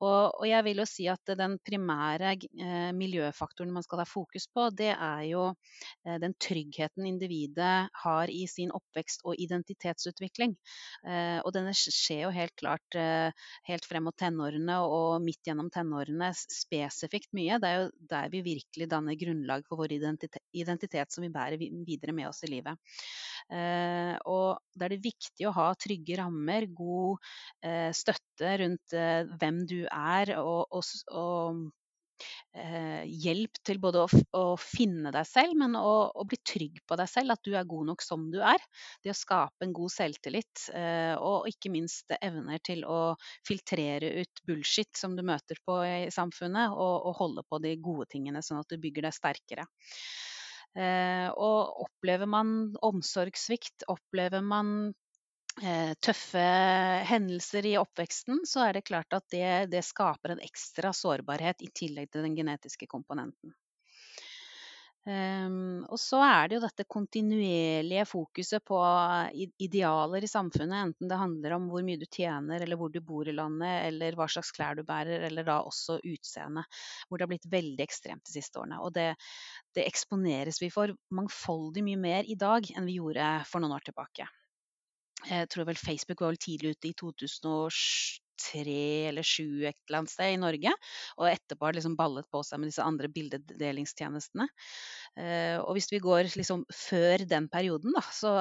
[0.00, 4.27] Og, og, jeg vil jo si at den primære eh, miljøfaktoren man skal ha fokus
[4.28, 5.44] fokus på, det er jo
[6.04, 10.54] eh, den tryggheten individet har i sin oppvekst og identitetsutvikling.
[11.06, 13.32] Eh, og denne skjer jo helt klart eh,
[13.68, 17.58] helt frem mot tenårene og midt gjennom tenårene spesifikt mye.
[17.58, 21.58] Det er jo der vi virkelig danner grunnlag for vår identitet, identitet som vi bærer
[21.58, 22.76] videre med oss i livet.
[23.48, 27.22] Og da er det viktig å ha trygge rammer, god
[27.96, 28.96] støtte rundt
[29.40, 31.62] hvem du er, og, og, og
[33.08, 37.10] hjelp til både å, å, finne deg selv, men å, å, bli trygg på deg
[37.10, 38.62] selv, at du er god nok som du er.
[39.04, 43.14] Det å skape en god selvtillit, eh, og ikke minst evner til å
[43.46, 48.08] filtrere ut bullshit som du møter på i samfunnet, og, og holde på de gode
[48.12, 49.68] tingene, sånn at du bygger deg sterkere.
[50.78, 55.07] Eh, og opplever man omsorgssvikt, opplever man Eh,
[56.04, 56.42] tøffe
[57.08, 61.72] hendelser i oppveksten, så er det klart at det, det, skaper en ekstra sårbarhet i
[61.74, 63.54] tillegg til den genetiske komponenten.
[65.08, 68.76] Um, og så er det jo dette kontinuerlige fokuset på
[69.64, 73.28] idealer i samfunnet, enten det handler om hvor mye du tjener, eller hvor du bor
[73.30, 76.66] i landet, eller hva slags klær du bærer, eller da også utseende,
[77.08, 78.82] hvor det har blitt veldig ekstremt de siste årene.
[78.84, 79.14] Og det,
[79.78, 83.88] det eksponeres vi for mangfoldig mye mer i dag enn vi gjorde for noen år
[83.88, 84.28] tilbake.
[85.28, 88.76] Jeg tror vel Facebook var vel tidlig ute i 2003
[89.10, 90.72] eller 2007 et eller annet sted i Norge.
[91.18, 94.48] Og etterpå har det liksom ballet på seg med disse andre bildedelingstjenestene.
[95.20, 98.34] Eh, og hvis vi går liksom før den perioden, da, så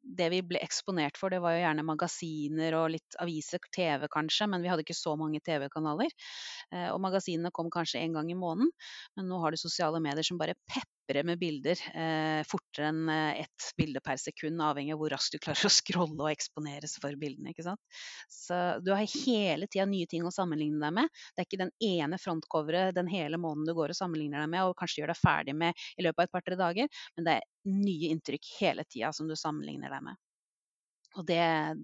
[0.00, 4.48] det vi ble eksponert for, det var jo gjerne magasiner og litt aviser, TV kanskje,
[4.50, 6.14] men vi hadde ikke så mange TV-kanaler.
[6.72, 8.72] Eh, og magasinene kom kanskje en gang i måneden,
[9.16, 13.08] men nå har du sosiale medier som bare pepper knippere med bilder eh, fortere enn
[13.08, 16.98] eh, ett bilde per sekund, avhengig av hvor raskt du klarer å scrolle og eksponeres
[17.00, 17.50] for bildene.
[17.50, 17.80] ikke sant?
[18.28, 21.08] Så du har hele tida nye ting å sammenligne deg med.
[21.34, 24.66] Det er ikke den ene frontcoveret den hele måneden du går og sammenligner deg med
[24.68, 27.48] og kanskje gjør deg ferdig med i løpet av et par-tre dager, men det er
[27.70, 30.20] nye inntrykk hele tida som du sammenligner deg med.
[31.18, 31.40] Og det,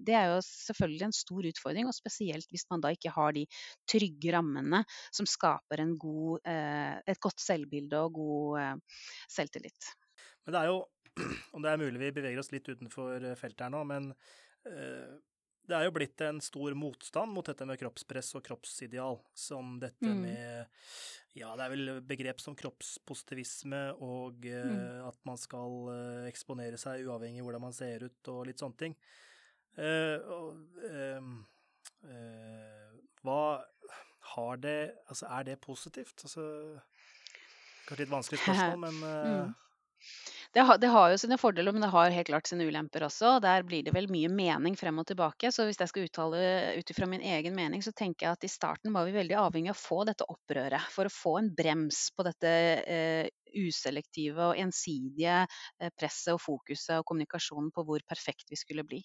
[0.07, 3.43] det, er jo selvfølgelig en stor utfordring, og spesielt hvis man da ikke har de
[3.89, 9.01] trygge rammene som skaper god, eh, et godt selvbilde og god eh,
[9.33, 9.91] selvtillit.
[10.45, 10.79] Men det er jo,
[11.55, 14.13] om det er mulig vi beveger oss litt utenfor eh, feltet her nå, men
[15.67, 20.07] det er jo blitt en stor motstand mot dette med kroppspress og kroppsideal, som dette
[20.07, 20.21] mm.
[20.23, 20.67] med
[21.37, 25.07] Ja, det er vel begrep som kroppspositivisme og uh, mm.
[25.09, 28.79] at man skal uh, eksponere seg uavhengig av hvordan man ser ut og litt sånne
[28.79, 28.97] ting.
[29.77, 30.17] Uh,
[33.25, 33.41] hva
[34.33, 36.23] har det Altså, er det positivt?
[36.23, 36.43] Altså
[37.87, 39.53] Kanskje litt vanskelig spørsmål, men mm.
[40.53, 43.37] Det har, det har, jo sine fordeler, men det har helt klart sine ulemper også.
[43.43, 45.51] Der blir det vel mye mening frem og tilbake.
[45.53, 46.43] Så hvis jeg skal uttale
[46.79, 49.73] ut ifra min egen mening, så tenker jeg at i starten var vi veldig avhengig
[49.73, 50.87] av å få dette opprøret.
[50.93, 52.53] For å få en brems på dette
[52.87, 58.85] eh, uselektive og ensidige eh, presset og fokuset og kommunikasjonen på hvor perfekt vi skulle
[58.87, 59.01] bli.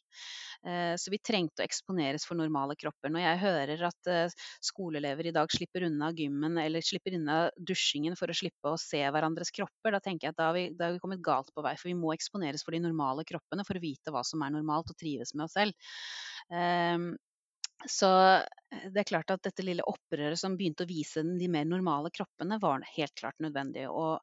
[0.66, 3.12] Eh, så vi trengte å eksponeres for normale kropper.
[3.12, 8.16] Når jeg hører at eh, skoleelever i dag slipper unna gymmen eller slipper unna dusjingen
[8.18, 10.88] for å slippe å se hverandres kropper, da tenker jeg at da har vi, da
[10.88, 11.74] har vi kommet galt på vei.
[11.80, 14.92] For vi må eksponeres for de normale kroppene for å vite hva som er normalt
[14.92, 15.76] og trives med oss selv.
[17.88, 21.66] Så eh, det er klart at dette lille opprøret som begynte å vise de mer
[21.68, 23.88] normale kroppene, var helt klart nødvendig.
[23.90, 24.20] Og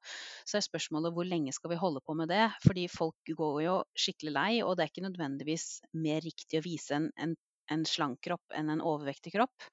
[0.47, 2.45] så er spørsmålet hvor lenge skal vi holde på med det?
[2.65, 5.67] Fordi folk går jo skikkelig lei, og det er ikke nødvendigvis
[5.99, 7.35] mer riktig å vise en, en
[7.73, 9.67] en slank kropp enn en overvektig kropp.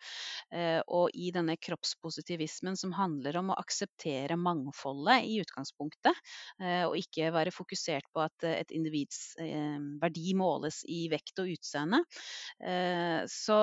[0.55, 6.22] Eh, og i denne kroppspositivismen som handler om å akseptere mangfoldet i utgangspunktet,
[6.61, 11.99] eh, og ikke være fokusert på at et individs verdi måles i vekt og utseende,
[13.30, 13.59] så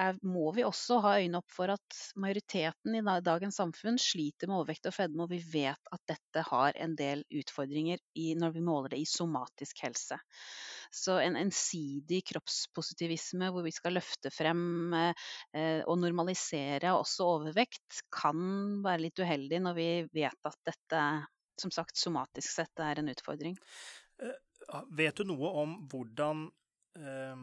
[0.00, 4.58] er, må vi også ha øynene opp for at majoriteten i dagens samfunn sliter med
[4.60, 8.64] overvekt og fedme, og vi vet at dette har en del utfordringer i, når vi
[8.64, 10.18] måler det i somatisk helse.
[10.94, 18.82] Så en ensidig kroppspositivisme hvor vi skal løfte frem eh, og normalisere også overvekt, kan
[18.84, 19.88] være litt uheldig når vi
[20.22, 21.04] vet at dette
[21.60, 23.58] som sagt somatisk sett er en utfordring.
[24.22, 26.54] Eh, vet du noe om hvordan eh
[26.94, 27.36] Eh,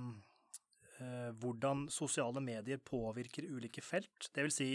[1.41, 4.30] hvordan sosiale medier påvirker ulike felt.
[4.34, 4.70] Det vil si,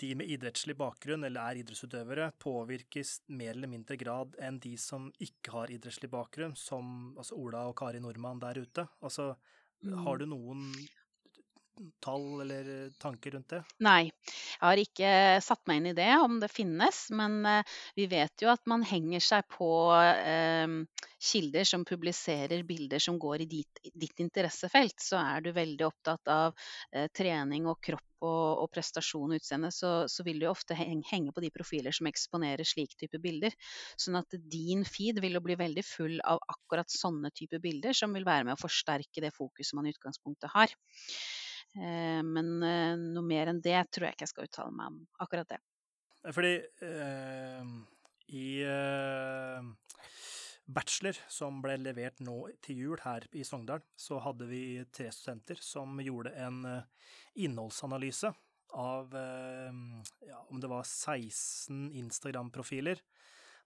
[0.00, 5.08] de med idrettslig bakgrunn eller er idrettsutøvere, påvirkes mer eller mindre grad enn de som
[5.22, 8.86] ikke har idrettslig bakgrunn, som altså Ola og Kari Nordmann der ute.
[9.00, 9.32] Altså,
[9.82, 9.96] mm.
[10.04, 10.68] har du noen
[12.00, 13.62] tall eller tanker rundt det?
[13.84, 15.10] Nei, jeg har ikke
[15.44, 17.06] satt meg inn i det, om det finnes.
[17.16, 23.02] Men eh, vi vet jo at man henger seg på eh, kilder som publiserer bilder
[23.02, 24.98] som går i ditt, ditt, interessefelt.
[25.02, 26.54] Så er du veldig opptatt av
[26.92, 31.34] eh, trening og kropp og, og prestasjon og utseende, så, så, vil du ofte henge
[31.34, 33.54] på de profiler som eksponerer slik type bilder.
[34.00, 38.16] Sånn at din feed vil jo bli veldig full av akkurat sånne type bilder, som
[38.16, 40.72] vil være med å forsterke det fokuset man i utgangspunktet har.
[41.74, 45.00] Eh, men eh, noe mer enn det tror jeg ikke jeg skal uttale meg om
[45.24, 45.60] akkurat det.
[46.34, 47.68] Fordi eh,
[48.34, 49.68] i eh,
[50.66, 54.62] bachelor som ble levert nå til jul her i Sogndal, så hadde vi
[54.94, 57.12] tre studenter som gjorde en eh,
[57.46, 58.32] innholdsanalyse
[58.76, 62.98] av ja, om det var 16 Instagram-profiler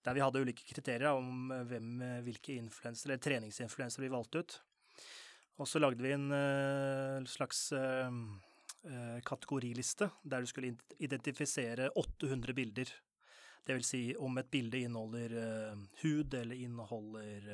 [0.04, 4.58] der vi hadde ulike kriterier om hvem, hvilke influensere, eller treningsinfluensere vi valgte ut.
[5.60, 8.08] Og så lagde vi en uh, slags uh,
[9.26, 12.92] kategoriliste der du skulle identifisere 800 bilder.
[13.66, 17.50] Det vil si om et bilde inneholder uh, hud eller inneholder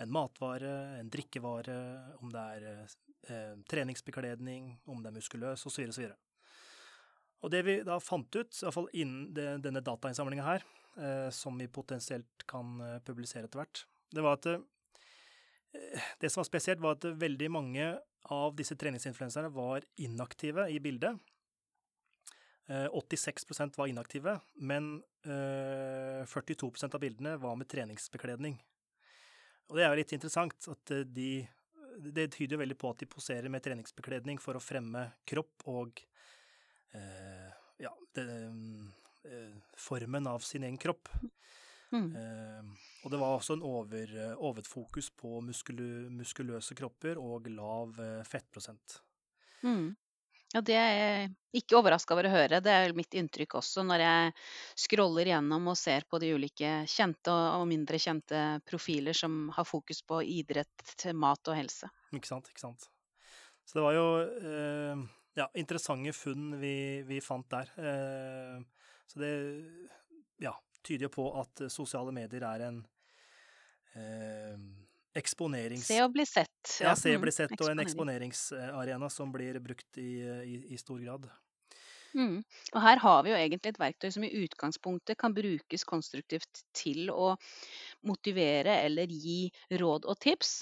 [0.00, 1.76] en matvare, en drikkevare,
[2.24, 5.90] om det er treningsbekledning, om det er muskuløs osv.
[5.92, 6.06] osv.
[7.44, 10.64] Og det vi da fant ut, iallfall innen det, denne datainnsamlinga her,
[11.36, 14.48] som vi potensielt kan publisere etter hvert, det var at
[16.20, 17.92] Det som var spesielt, var at veldig mange
[18.30, 21.18] av disse treningsinfluenserne var inaktive i bildet.
[22.70, 28.58] 86 eh, var inaktive, men 42 eh, av bildene var med treningsbekledning.
[29.70, 31.46] Og det er jo litt interessant at de
[32.00, 36.00] Det tyder veldig på at de poserer med treningsbekledning for å fremme kropp og
[36.92, 38.22] Eh, ja, det,
[39.24, 41.08] eh, formen av sin egen kropp.
[41.90, 42.10] Mm.
[42.16, 47.96] Eh, og det var også en over, overfokus på muskulu, muskuløse kropper og lav
[48.28, 49.00] fettprosent.
[49.64, 49.90] Mm.
[50.50, 51.26] Ja, det er jeg
[51.60, 52.58] ikke overraska over å høre.
[52.64, 54.32] Det er mitt inntrykk også når jeg
[54.82, 60.02] scroller gjennom og ser på de ulike kjente og mindre kjente profiler som har fokus
[60.02, 61.90] på idrett, mat og helse.
[62.10, 62.88] Ikke sant, ikke sant.
[63.62, 65.04] Så det var jo eh,
[65.38, 66.74] ja, interessante funn vi,
[67.06, 67.70] vi fant der.
[67.78, 69.32] Eh, så det
[70.42, 70.56] ja,
[70.86, 72.80] tyder jo på at sosiale medier er en
[73.98, 74.56] eh,
[75.20, 75.86] eksponerings...
[75.88, 76.76] Se og bli sett.
[76.80, 80.80] Ja, ja se og bli mm, og en eksponeringsarena som blir brukt i, i, i
[80.80, 81.30] stor grad.
[82.14, 82.40] Mm.
[82.74, 87.10] Og her har vi jo egentlig et verktøy som i utgangspunktet kan brukes konstruktivt til
[87.14, 87.34] å
[88.06, 89.44] motivere eller gi
[89.78, 90.60] råd og tips.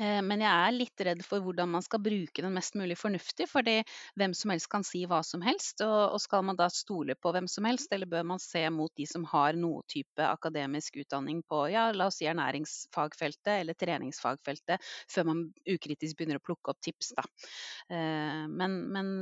[0.00, 3.46] Eh, men jeg er litt redd for hvordan man skal bruke den mest mulig fornuftig,
[3.50, 3.76] fordi
[4.18, 5.84] hvem som helst kan si hva som helst.
[5.86, 9.06] Og, skal man da stole på hvem som helst, eller bør man se mot de
[9.10, 15.30] som har noe type akademisk utdanning på ja, la oss si ernæringsfagfeltet eller treningsfagfeltet, før
[15.30, 17.26] man ukritisk begynner å plukke opp tips, da.
[17.92, 19.14] Eh, men, men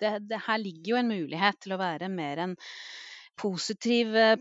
[0.00, 2.56] det, det her ligger jo en mulighet til å være mer en
[3.40, 4.38] positiv eh,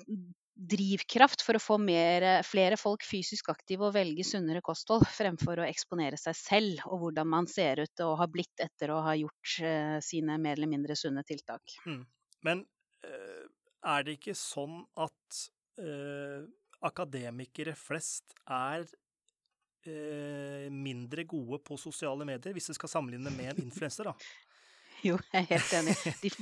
[0.54, 5.68] drivkraft for å få mer, flere folk fysisk aktive og velge sunnere kosthold, fremfor å
[5.68, 9.56] eksponere seg selv og hvordan man ser ut og har blitt etter å ha gjort
[9.66, 11.78] uh, sine mer eller mindre sunne tiltak.
[11.90, 12.04] Mm.
[12.46, 12.66] Men
[13.08, 13.46] uh,
[13.96, 15.42] er det ikke sånn at
[15.82, 16.46] uh,
[16.86, 18.86] akademikere flest er
[20.72, 24.14] mindre gode på sosiale medier, hvis vi skal sammenligne med en influenser, da?
[25.08, 25.94] Jo, jeg er helt enig.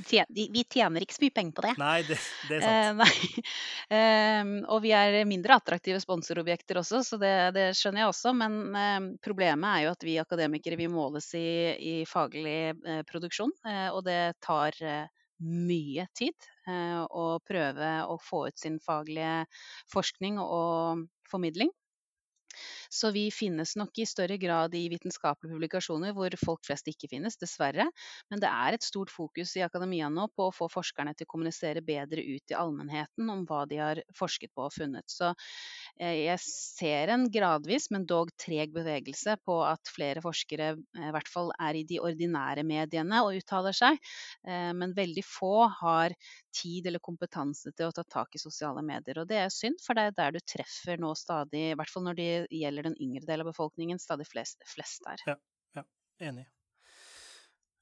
[0.05, 1.71] Tjener, de, vi tjener ikke så mye penger på det.
[1.81, 2.17] Nei, det,
[2.49, 3.01] det er sant.
[3.01, 3.55] Eh,
[3.97, 8.35] eh, og vi er mindre attraktive sponsorobjekter også, så det, det skjønner jeg også.
[8.37, 13.53] Men eh, problemet er jo at vi akademikere vi måles i, i faglig eh, produksjon,
[13.65, 14.77] eh, og det tar
[15.41, 16.37] mye tid
[16.69, 19.47] å prøve å få ut sin faglige
[19.89, 21.71] forskning og formidling.
[22.91, 27.37] Så vi finnes nok i større grad i vitenskapelige publikasjoner hvor folk flest ikke finnes,
[27.41, 27.87] dessverre.
[28.31, 31.31] Men det er et stort fokus i akademia nå på å få forskerne til å
[31.33, 35.07] kommunisere bedre ut til allmennheten om hva de har forsket på og funnet.
[35.11, 35.33] Så
[35.99, 41.31] jeg ser en gradvis, men dog treg bevegelse på at flere forskere eh, i hvert
[41.31, 43.99] fall er i de ordinære mediene og uttaler seg.
[44.47, 46.15] Eh, men veldig få har
[46.55, 49.21] tid eller kompetanse til å ta tak i sosiale medier.
[49.21, 52.07] Og det er synd, for det er der du treffer nå stadig, i hvert fall
[52.07, 52.31] når det
[52.61, 55.23] gjelder den yngre delen av befolkningen, stadig flest, flest der.
[55.29, 55.37] Ja,
[55.77, 55.87] ja
[56.31, 56.47] enig.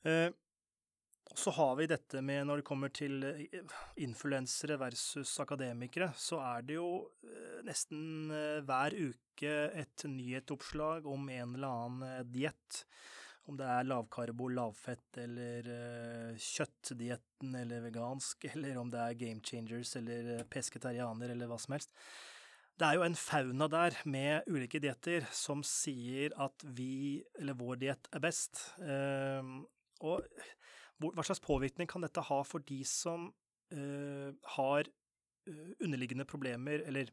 [0.07, 0.29] Eh,
[1.35, 3.59] så har vi dette med når det kommer til eh,
[4.01, 6.89] influensere versus akademikere, så er det jo
[7.23, 12.83] eh, nesten eh, hver uke et nyhetsoppslag om en eller annen diett
[13.49, 15.65] om det er lavkarbo, lavfett eller
[16.37, 21.89] kjøttdietten eller vegansk, eller om det er game changers eller pesketarianer eller hva som helst.
[22.77, 27.81] Det er jo en fauna der med ulike dietter som sier at vi, eller vår
[27.81, 28.61] diett, er best.
[28.79, 29.65] Uh,
[30.05, 30.23] og
[30.99, 33.29] hva slags påvirkning kan dette ha for de som
[33.75, 34.89] uh, har
[35.79, 37.09] underliggende problemer, eller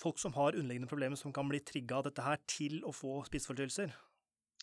[0.00, 3.18] folk som har underliggende problemer som kan bli trigga av dette her til å få
[3.26, 3.92] spiseforstyrrelser?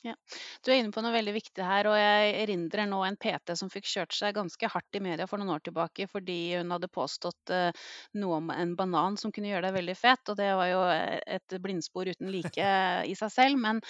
[0.05, 0.13] Ja.
[0.61, 3.69] Du er inne på noe veldig viktig her, og jeg erindrer nå en PT som
[3.73, 7.53] fikk kjørt seg ganske hardt i media for noen år tilbake fordi hun hadde påstått
[7.53, 7.71] uh,
[8.21, 11.17] noe om en banan som kunne gjøre deg veldig fett, og det var jo eh,
[11.37, 12.67] et blindspor uten like
[13.09, 13.61] i seg selv.
[13.63, 13.81] Men,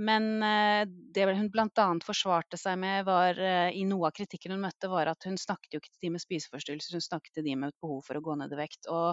[0.00, 1.86] men uh, det hun bl.a.
[2.06, 5.76] forsvarte seg med var, uh, i noe av kritikken hun møtte, var at hun snakket
[5.76, 8.24] jo ikke til de med spiseforstyrrelser, hun snakket til de med et behov for å
[8.24, 8.88] gå ned i vekt.
[8.88, 9.12] Og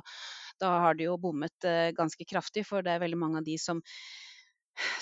[0.63, 3.83] da har de jo bommet ganske kraftig, for det er veldig mange av de som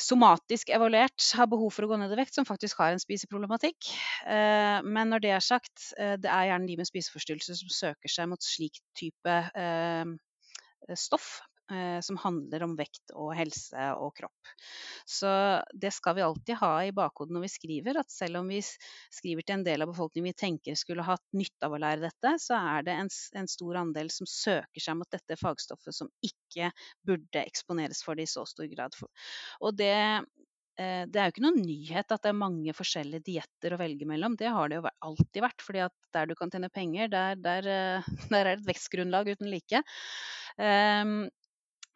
[0.01, 3.89] somatisk evaluert har behov for å gå ned i vekt, som faktisk har en spiseproblematikk.
[4.27, 8.11] Eh, men når det er sagt, eh, det er gjerne de med spiseforstyrrelser som søker
[8.11, 10.15] seg mot slik type eh,
[10.95, 11.39] stoff
[11.71, 14.53] eh, som handler om vekt og helse og kropp.
[15.05, 15.29] Så
[15.73, 19.45] det skal vi alltid ha i bakhodet når vi skriver, at selv om vi skriver
[19.45, 22.57] til en del av befolkningen vi tenker skulle hatt nytte av å lære dette, så
[22.75, 23.11] er det en,
[23.41, 26.71] en stor andel som søker seg mot dette fagstoffet som ikke
[27.05, 28.97] burde eksponeres for det i så stor grad.
[29.61, 33.73] Og det eh, det er jo ikke noen nyhet at det er mange forskjellige dietter
[33.73, 34.35] å velge mellom.
[34.35, 35.63] Det har det jo alltid vært.
[35.63, 39.31] fordi at der du kan tjene penger, der, der, eh, der er det et vekstgrunnlag
[39.31, 39.81] uten like.
[40.59, 41.25] Um,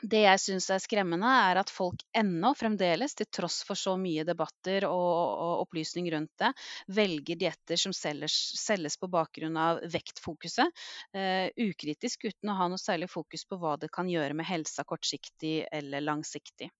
[0.01, 4.23] det jeg syns er skremmende, er at folk ennå fremdeles, til tross for så mye
[4.27, 6.51] debatter og, og opplysning rundt det,
[6.95, 10.71] velger dietter som selges, selges, på bakgrunn av vektfokuset,
[11.15, 14.85] eh, ukritisk uten å ha noe særlig fokus på hva det kan gjøre med helsa
[14.87, 16.71] kortsiktig eller langsiktig.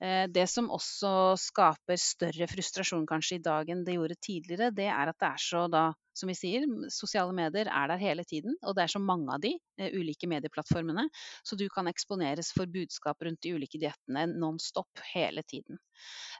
[0.00, 4.88] Eh, det som også skaper større frustrasjon kanskje i dag enn det gjorde tidligere, det
[4.92, 5.86] er at det er så da
[6.16, 9.42] som vi sier, sosiale medier er der hele tiden, og det er så mange av
[9.42, 11.08] de eh, ulike medieplattformene,
[11.44, 15.78] så du kan eksponeres for budskap rundt de ulike diettene non stop hele tiden.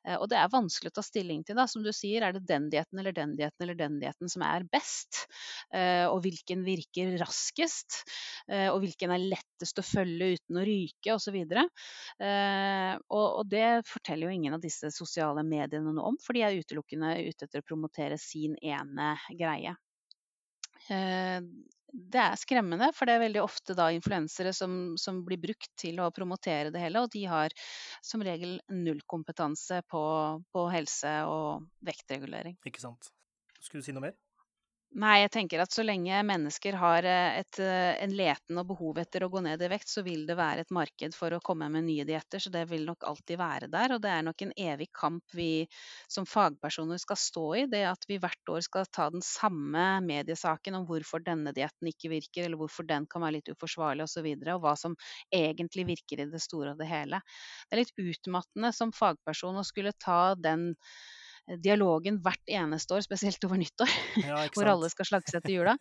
[0.07, 1.67] Eh, og det er vanskelig å ta stilling til, da.
[1.69, 4.65] Som du sier, er det den dietten eller den dietten eller den dietten som er
[4.73, 5.27] best?
[5.75, 8.03] Eh, og hvilken virker raskest?
[8.47, 11.35] Og hvilken er lettest å følge uten å ryke, osv.
[12.23, 16.61] Og, og det forteller jo ingen av disse sosiale mediene noe om, for de er
[16.61, 19.66] utelukkende ute etter å promotere sin ene greie
[20.89, 26.01] det er skremmende, for det er veldig ofte da influensere som, som, blir brukt til
[26.03, 27.55] å promotere det hele, og de har
[28.05, 30.05] som regel null kompetanse på,
[30.53, 32.59] på helse og vektregulering.
[32.69, 33.11] Ikke sant.
[33.61, 34.17] Skulle du si noe mer?
[34.97, 38.97] Nei, jeg tenker at så lenge mennesker har eh, et, eh, en leten og behov
[39.03, 41.67] etter å gå ned i vekt, så vil det være et marked for å komme
[41.75, 42.41] med nye dietter.
[42.41, 43.93] Så det vil nok alltid være der.
[43.93, 45.67] Og det er nok en evig kamp vi
[46.09, 47.67] som fagpersoner skal stå i.
[47.75, 52.15] Det at vi hvert år skal ta den samme mediesaken om hvorfor denne dietten ikke
[52.15, 54.17] virker, eller hvorfor den kan være litt uforsvarlig osv.
[54.17, 54.97] Og, så videre, og hva som
[55.35, 57.21] egentlig virker i det store og det hele.
[57.69, 60.71] Det er litt utmattende som fagperson å skulle ta den
[61.63, 63.91] dialogen hvert eneste år, spesielt over nyttår,
[64.25, 65.77] ja, hvor alle skal slagse etter jula.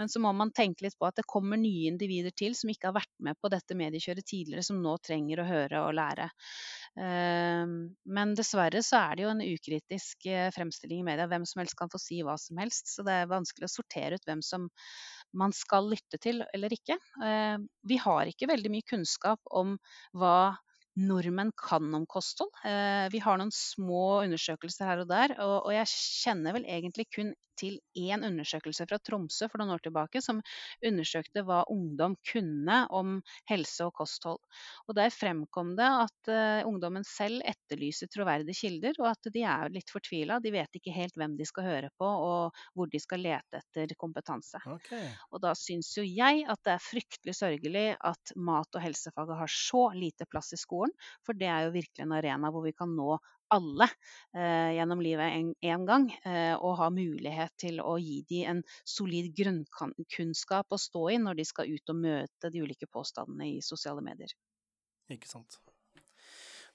[0.00, 2.90] Men så må man tenke litt på at det kommer nye individer til som ikke
[2.90, 6.28] har vært med på dette mediekjøret tidligere, som nå trenger å høre og lære.
[7.00, 7.78] Ehm,
[8.16, 11.28] men dessverre så er det jo en ukritisk eh, fremstilling i media.
[11.30, 12.90] Hvem som helst kan få si hva som helst.
[12.96, 14.68] Så det er vanskelig å sortere ut hvem som
[15.34, 16.98] man skal lytte til eller ikke.
[17.24, 19.76] Ehm, vi har ikke veldig mye kunnskap om
[20.14, 20.54] hva
[21.00, 22.52] nordmenn kan om kosthold.
[22.66, 27.32] Eh, vi har noen små undersøkelser her og der, og, jeg kjenner vel egentlig kun
[27.58, 30.40] til én undersøkelse fra Tromsø for noen år tilbake som
[30.84, 33.18] undersøkte hva ungdom kunne om
[33.50, 34.40] helse og kosthold.
[34.88, 39.72] Og Der fremkom det at uh, ungdommen selv etterlyser troverdige kilder, og at de er
[39.74, 40.40] litt fortvila.
[40.42, 43.94] De vet ikke helt hvem de skal høre på, og hvor de skal lete etter
[44.00, 44.60] kompetanse.
[44.76, 45.08] Okay.
[45.32, 49.50] Og da syns jo jeg at det er fryktelig sørgelig at mat- og helsefaget har
[49.52, 50.94] så lite plass i skolen,
[51.26, 53.16] for det er jo virkelig en arena hvor vi kan nå
[53.52, 53.88] alle
[54.36, 59.32] eh, gjennom livet en, gang, eh, og ha mulighet til å gi dem en solid
[59.36, 64.04] grunnkunnskap å stå i når de skal ut og møte de ulike påstandene i sosiale
[64.04, 64.32] medier.
[65.12, 65.60] Ikke sant.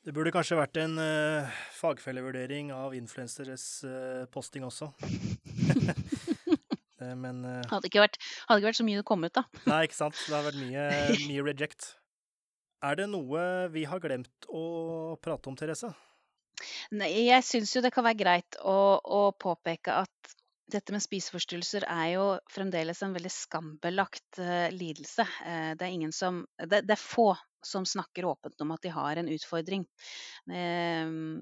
[0.06, 4.94] Det burde kanskje vært en uh, fagfellevurdering av influenseres uh, posting også.
[7.00, 8.16] Men uh, hadde, ikke vært,
[8.48, 9.44] hadde, ikke vært, så mye det kom ut, da.
[9.68, 10.16] nei, ikke sant.
[10.24, 10.86] Det har vært mye,
[11.32, 11.90] mye reject.
[12.86, 13.42] Er det noe
[13.74, 14.64] vi har glemt å
[15.20, 15.92] prate om, Therese?
[17.00, 20.36] Nei, jeg syns jo det kan være greit å, å påpeke at
[20.70, 25.26] dette med spiseforstyrrelser er jo fremdeles en veldig skambelagt uh, lidelse.
[25.42, 27.32] Uh, det, er som, det, det, er få
[27.66, 29.88] som snakker åpent om at de har en utfordring.
[30.52, 31.42] Uh,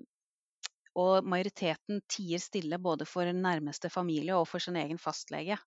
[0.97, 5.57] og majoriteten tier stille både for nærmeste familie og for sin egen fastlege.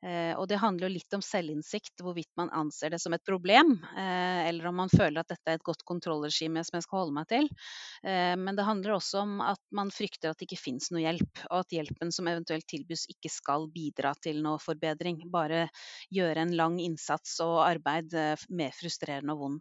[0.00, 3.74] Eh, og det handler jo litt om selvinnsikt, hvorvidt man anser det som et problem,
[3.92, 7.16] eh, eller om man føler at dette er et godt kontrollregime som jeg skal holde
[7.18, 7.50] meg til.
[8.04, 11.44] Eh, men det handler også om at man frykter at det ikke fins noe hjelp,
[11.50, 15.66] og at hjelpen som eventuelt tilbys ikke skal bidra til noe forbedring, bare
[16.14, 18.16] gjøre en lang innsats og arbeid
[18.48, 19.60] mer frustrerende og vond.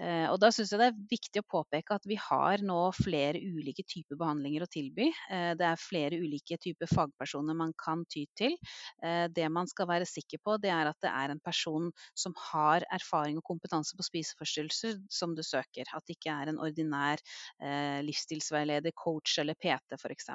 [0.00, 3.40] Eh, og da syns jeg det er viktig å påpeke at vi har nå flere
[3.40, 5.10] ulike typer behandlinger å tilby.
[5.30, 8.56] Eh, det er flere ulike typer fagpersoner man kan ty til.
[9.04, 12.34] Eh, det man skal være sikker på, det er at det er en person som
[12.50, 15.88] har erfaring og kompetanse på spiseforstyrrelser som du søker.
[15.92, 17.20] At det ikke er en ordinær
[18.02, 20.28] livsstilsveileder, coach eller PT f.eks.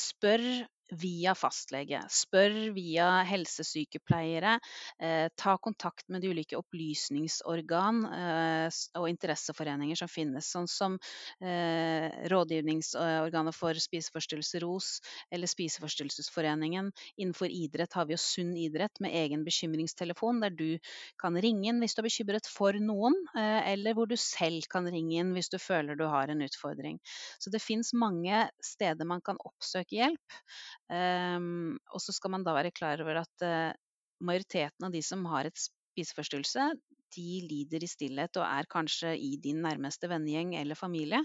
[0.00, 0.44] Spør
[0.90, 2.00] via fastlege.
[2.10, 4.56] Spør via helsesykepleiere.
[5.00, 10.98] Eh, ta kontakt med de ulike opplysningsorgan eh, og interesseforeninger som finnes, sånn som
[11.44, 14.90] eh, Rådgivningsorganet for spiseforstyrrelser, ROS,
[15.30, 16.90] eller Spiseforstyrrelsesforeningen.
[17.16, 20.78] Innenfor idrett har vi jo Sunn idrett med egen bekymringstelefon, der du
[21.20, 24.88] kan ringe inn hvis du er bekymret for noen, eh, eller hvor du selv kan
[24.90, 26.98] ringe inn hvis du føler du har en utfordring.
[27.38, 30.40] Så det fins mange steder man kan oppsøke hjelp.
[30.90, 33.70] Um, og så skal man da være klar over at uh,
[34.26, 36.66] majoriteten av de som har et spiseforstyrrelse,
[37.14, 41.20] de lider i stillhet og er kanskje i din nærmeste vennegjeng eller familie.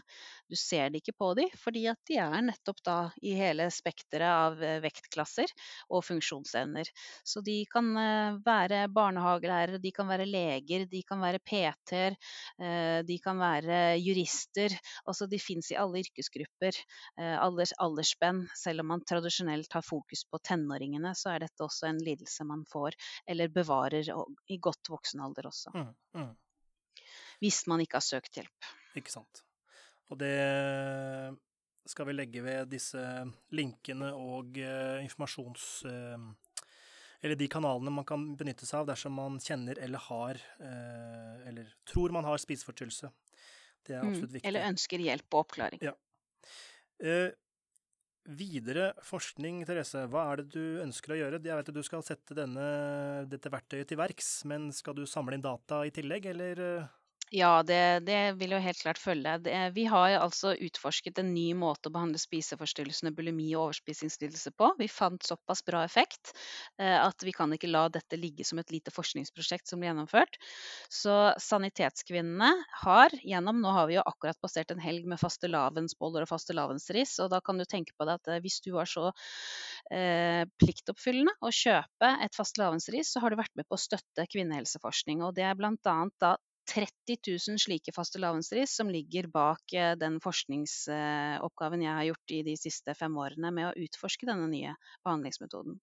[0.49, 4.29] Du ser det ikke på dem, fordi at de er nettopp da i hele spekteret
[4.29, 5.51] av eh, vektklasser
[5.89, 6.89] og funksjonsevner.
[7.25, 12.17] Så de kan eh, være barnehagelærere, de kan være leger, de kan være PT-er,
[12.59, 14.75] eh, de kan være jurister.
[15.05, 16.77] Altså de fins i alle yrkesgrupper,
[17.17, 18.43] alders, aldersspenn.
[18.57, 22.63] Selv om man tradisjonelt har fokus på tenåringene, så er dette også en lidelse man
[22.69, 22.97] får,
[23.29, 24.11] eller bevarer
[24.51, 25.74] i godt voksen alder også.
[25.75, 26.31] Mm, mm.
[27.43, 28.69] Hvis man ikke har søkt hjelp.
[28.95, 29.43] Ikke sant.
[30.13, 30.35] Og det
[31.85, 33.03] skal vi legge ved disse
[33.55, 35.69] linkene og uh, informasjons...
[35.89, 36.33] Uh,
[37.25, 41.71] eller de kanalene man kan benytte seg av dersom man kjenner eller har uh, Eller
[41.89, 43.09] tror man har spiseforstyrrelse.
[43.85, 44.47] Det er mm, absolutt viktig.
[44.49, 45.81] Eller ønsker hjelp og oppklaring.
[45.85, 45.95] Ja.
[48.25, 50.07] Videre forskning, Therese.
[50.09, 51.39] Hva er det du ønsker å gjøre?
[51.45, 52.63] Jeg vet at du skal sette denne,
[53.29, 56.63] dette verktøyet til verks, men skal du samle inn data i tillegg, eller?
[57.33, 59.31] Ja, det, det, vil jo helt klart følge.
[59.41, 64.69] Det, vi har altså utforsket en ny måte å behandle spiseforstyrrelsene bulimi og overspisingslidelse på.
[64.77, 66.35] Vi fant såpass bra effekt
[66.77, 70.37] eh, at vi kan ikke la dette ligge som et lite forskningsprosjekt som blir gjennomført.
[70.93, 72.51] Så Sanitetskvinnene
[72.85, 77.33] har gjennom Nå har vi jo akkurat passert en helg med fastelavnsboller og fastelavnsris, og
[77.33, 79.09] da kan du tenke på det at eh, hvis du var så
[79.89, 85.25] eh, pliktoppfyllende å kjøpe et fastelavnsris, så har du vært med på å støtte kvinnehelseforskning.
[85.25, 86.01] og Det er bl.a.
[86.21, 86.37] da
[86.71, 87.17] 30
[87.49, 92.95] 000 slike fastelavnsris som ligger bak eh, den forskningsoppgaven jeg har gjort i de siste
[92.97, 94.73] fem årene med å utforske denne nye
[95.05, 95.79] behandlingsmetoden.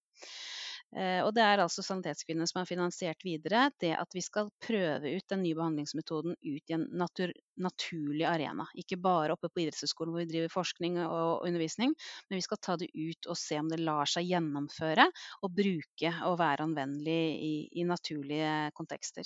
[0.93, 5.15] Eh, og det er altså Sanitetskvinnene som har finansiert videre det at vi skal prøve
[5.15, 8.67] ut den nye behandlingsmetoden ut i en natur, naturlig arena.
[8.77, 11.95] Ikke bare oppe på idrettshøyskolen hvor vi driver forskning og undervisning,
[12.29, 15.07] men vi skal ta det ut og se om det lar seg gjennomføre
[15.41, 19.25] og bruke og være anvendelig i, i naturlige kontekster.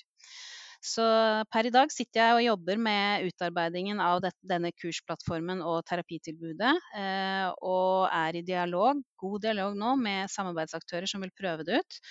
[0.83, 1.03] Så
[1.51, 6.73] per i dag sitter jeg og jobber med utarbeidingen av denne kursplattformen og terapitilbudet.
[7.01, 12.01] Eh, og er i dialog, god dialog nå med samarbeidsaktører som vil prøve det ut.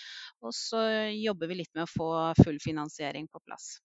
[0.42, 0.82] Og så
[1.14, 2.10] jobber vi litt med å få
[2.42, 3.76] full finansiering på plass.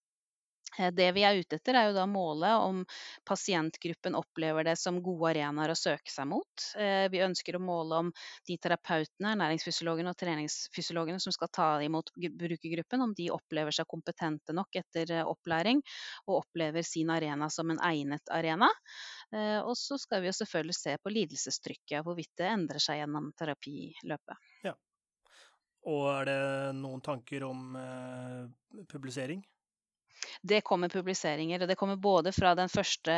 [0.78, 2.82] Eh, det vi er ute etter, er jo da målet om
[3.28, 6.66] pasientgruppen opplever det som gode arenaer å søke seg mot.
[6.78, 8.12] Eh, vi ønsker å måle om
[8.48, 14.56] de terapeutene, næringsfysiologene og treningsfysiologene som skal ta imot brukergruppen, om de opplever seg kompetente
[14.56, 15.82] nok etter eh, opplæring
[16.26, 18.68] og opplever sin arena som en egnet arena.
[19.32, 24.50] Og så skal vi jo selvfølgelig se på lidelsestrykket, hvorvidt det endrer seg gjennom terapiløpet.
[24.66, 24.74] Ja.
[25.88, 26.36] Og er det
[26.76, 27.72] noen tanker om
[28.92, 29.40] publisering?
[30.42, 31.62] Det kommer publiseringer.
[31.62, 33.14] og Det kommer både fra den første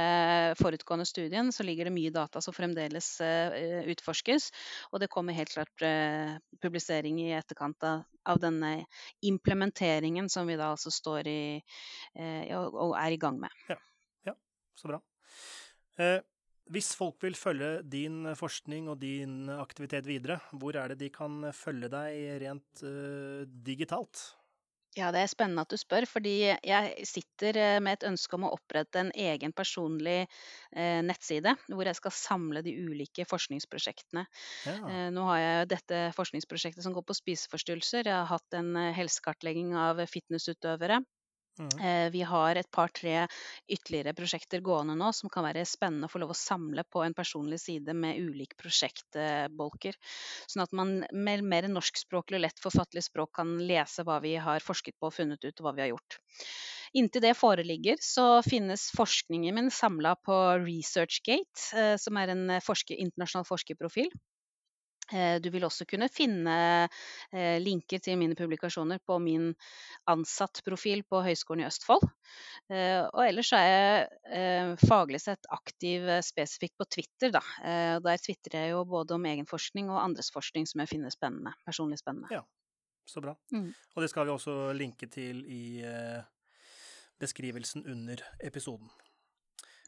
[0.61, 4.51] forutgående studien, så ligger det mye data som fremdeles uh, utforskes.
[4.93, 8.05] Og det kommer helt klart uh, publisering i etterkant av,
[8.41, 8.87] denne
[9.21, 11.41] implementeringen som vi da altså står i
[12.57, 13.53] og, er i gang med.
[13.69, 13.77] Ja,
[14.25, 14.33] ja
[14.81, 15.01] så bra.
[16.73, 21.53] hvis folk vil følge din forskning og din aktivitet videre, hvor er det de kan
[21.53, 22.85] følge deg rent
[23.69, 24.25] digitalt?
[24.95, 28.45] Ja, det er spennende at du spør, fordi jeg sitter eh, med et ønske om
[28.47, 34.23] å opprette en egen personlig eh, nettside, hvor jeg skal samle de ulike forskningsprosjektene.
[34.67, 34.77] Ja.
[34.87, 38.07] Eh, nå har jeg dette forskningsprosjektet som går på spiseforstyrrelser.
[38.07, 41.03] Jeg har hatt en eh, helsekartlegging av fitnessutøvere.
[41.59, 41.75] Mm.
[41.79, 43.27] Eh, vi har et par-tre
[43.71, 47.15] ytterligere prosjekter gående nå som kan være spennende å få lov å samle på en
[47.15, 49.99] personlig side med ulike prosjektbolker.
[50.51, 54.65] Sånn at man med mer norskspråklig og lett forfattelig språk kan lese hva vi har
[54.65, 56.19] forsket på og funnet ut, og hva vi har gjort.
[56.95, 62.99] Inntil det foreligger, så finnes forskningen min samla på ResearchGate, eh, som er en forsker,
[62.99, 64.11] internasjonal forskerprofil.
[65.13, 66.57] Eh, du vil også kunne finne
[67.33, 69.51] eh, linker til mine publikasjoner på min
[70.11, 72.07] ansattprofil på Høgskolen i Østfold.
[72.73, 77.35] Eh, og ellers er jeg faglig sett aktiv spesifikt på Twitter.
[77.35, 77.43] Da.
[78.05, 81.55] Der tvitrer jeg jo både om egen forskning og andres forskning som jeg finner spennende,
[81.67, 82.31] personlig spennende.
[82.33, 82.43] Ja,
[83.09, 83.37] så bra.
[83.53, 83.71] Mm.
[83.71, 85.65] Og det skal vi også linke til i
[87.21, 88.91] beskrivelsen under episoden.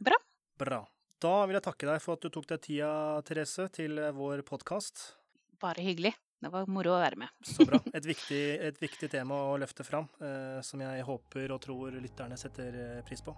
[0.05, 0.21] Bra.
[0.61, 0.85] Bra.
[1.23, 2.91] Da vil jeg takke deg for at du tok deg tida,
[3.25, 5.15] Therese, til vår podkast.
[5.61, 6.13] bare hyggelig.
[6.37, 7.29] Det var moro å være med.
[7.41, 7.79] Så bra.
[7.97, 12.37] Et viktig, et viktig tema å løfte fram, eh, som jeg håper og tror lytterne
[12.37, 13.33] setter eh, pris på.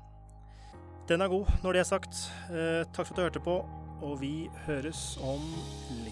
[1.08, 2.24] Den er god når det er sagt.
[2.50, 3.54] Eh, takk for at du hørte på,
[4.02, 5.46] og vi høres om
[6.02, 6.07] litt.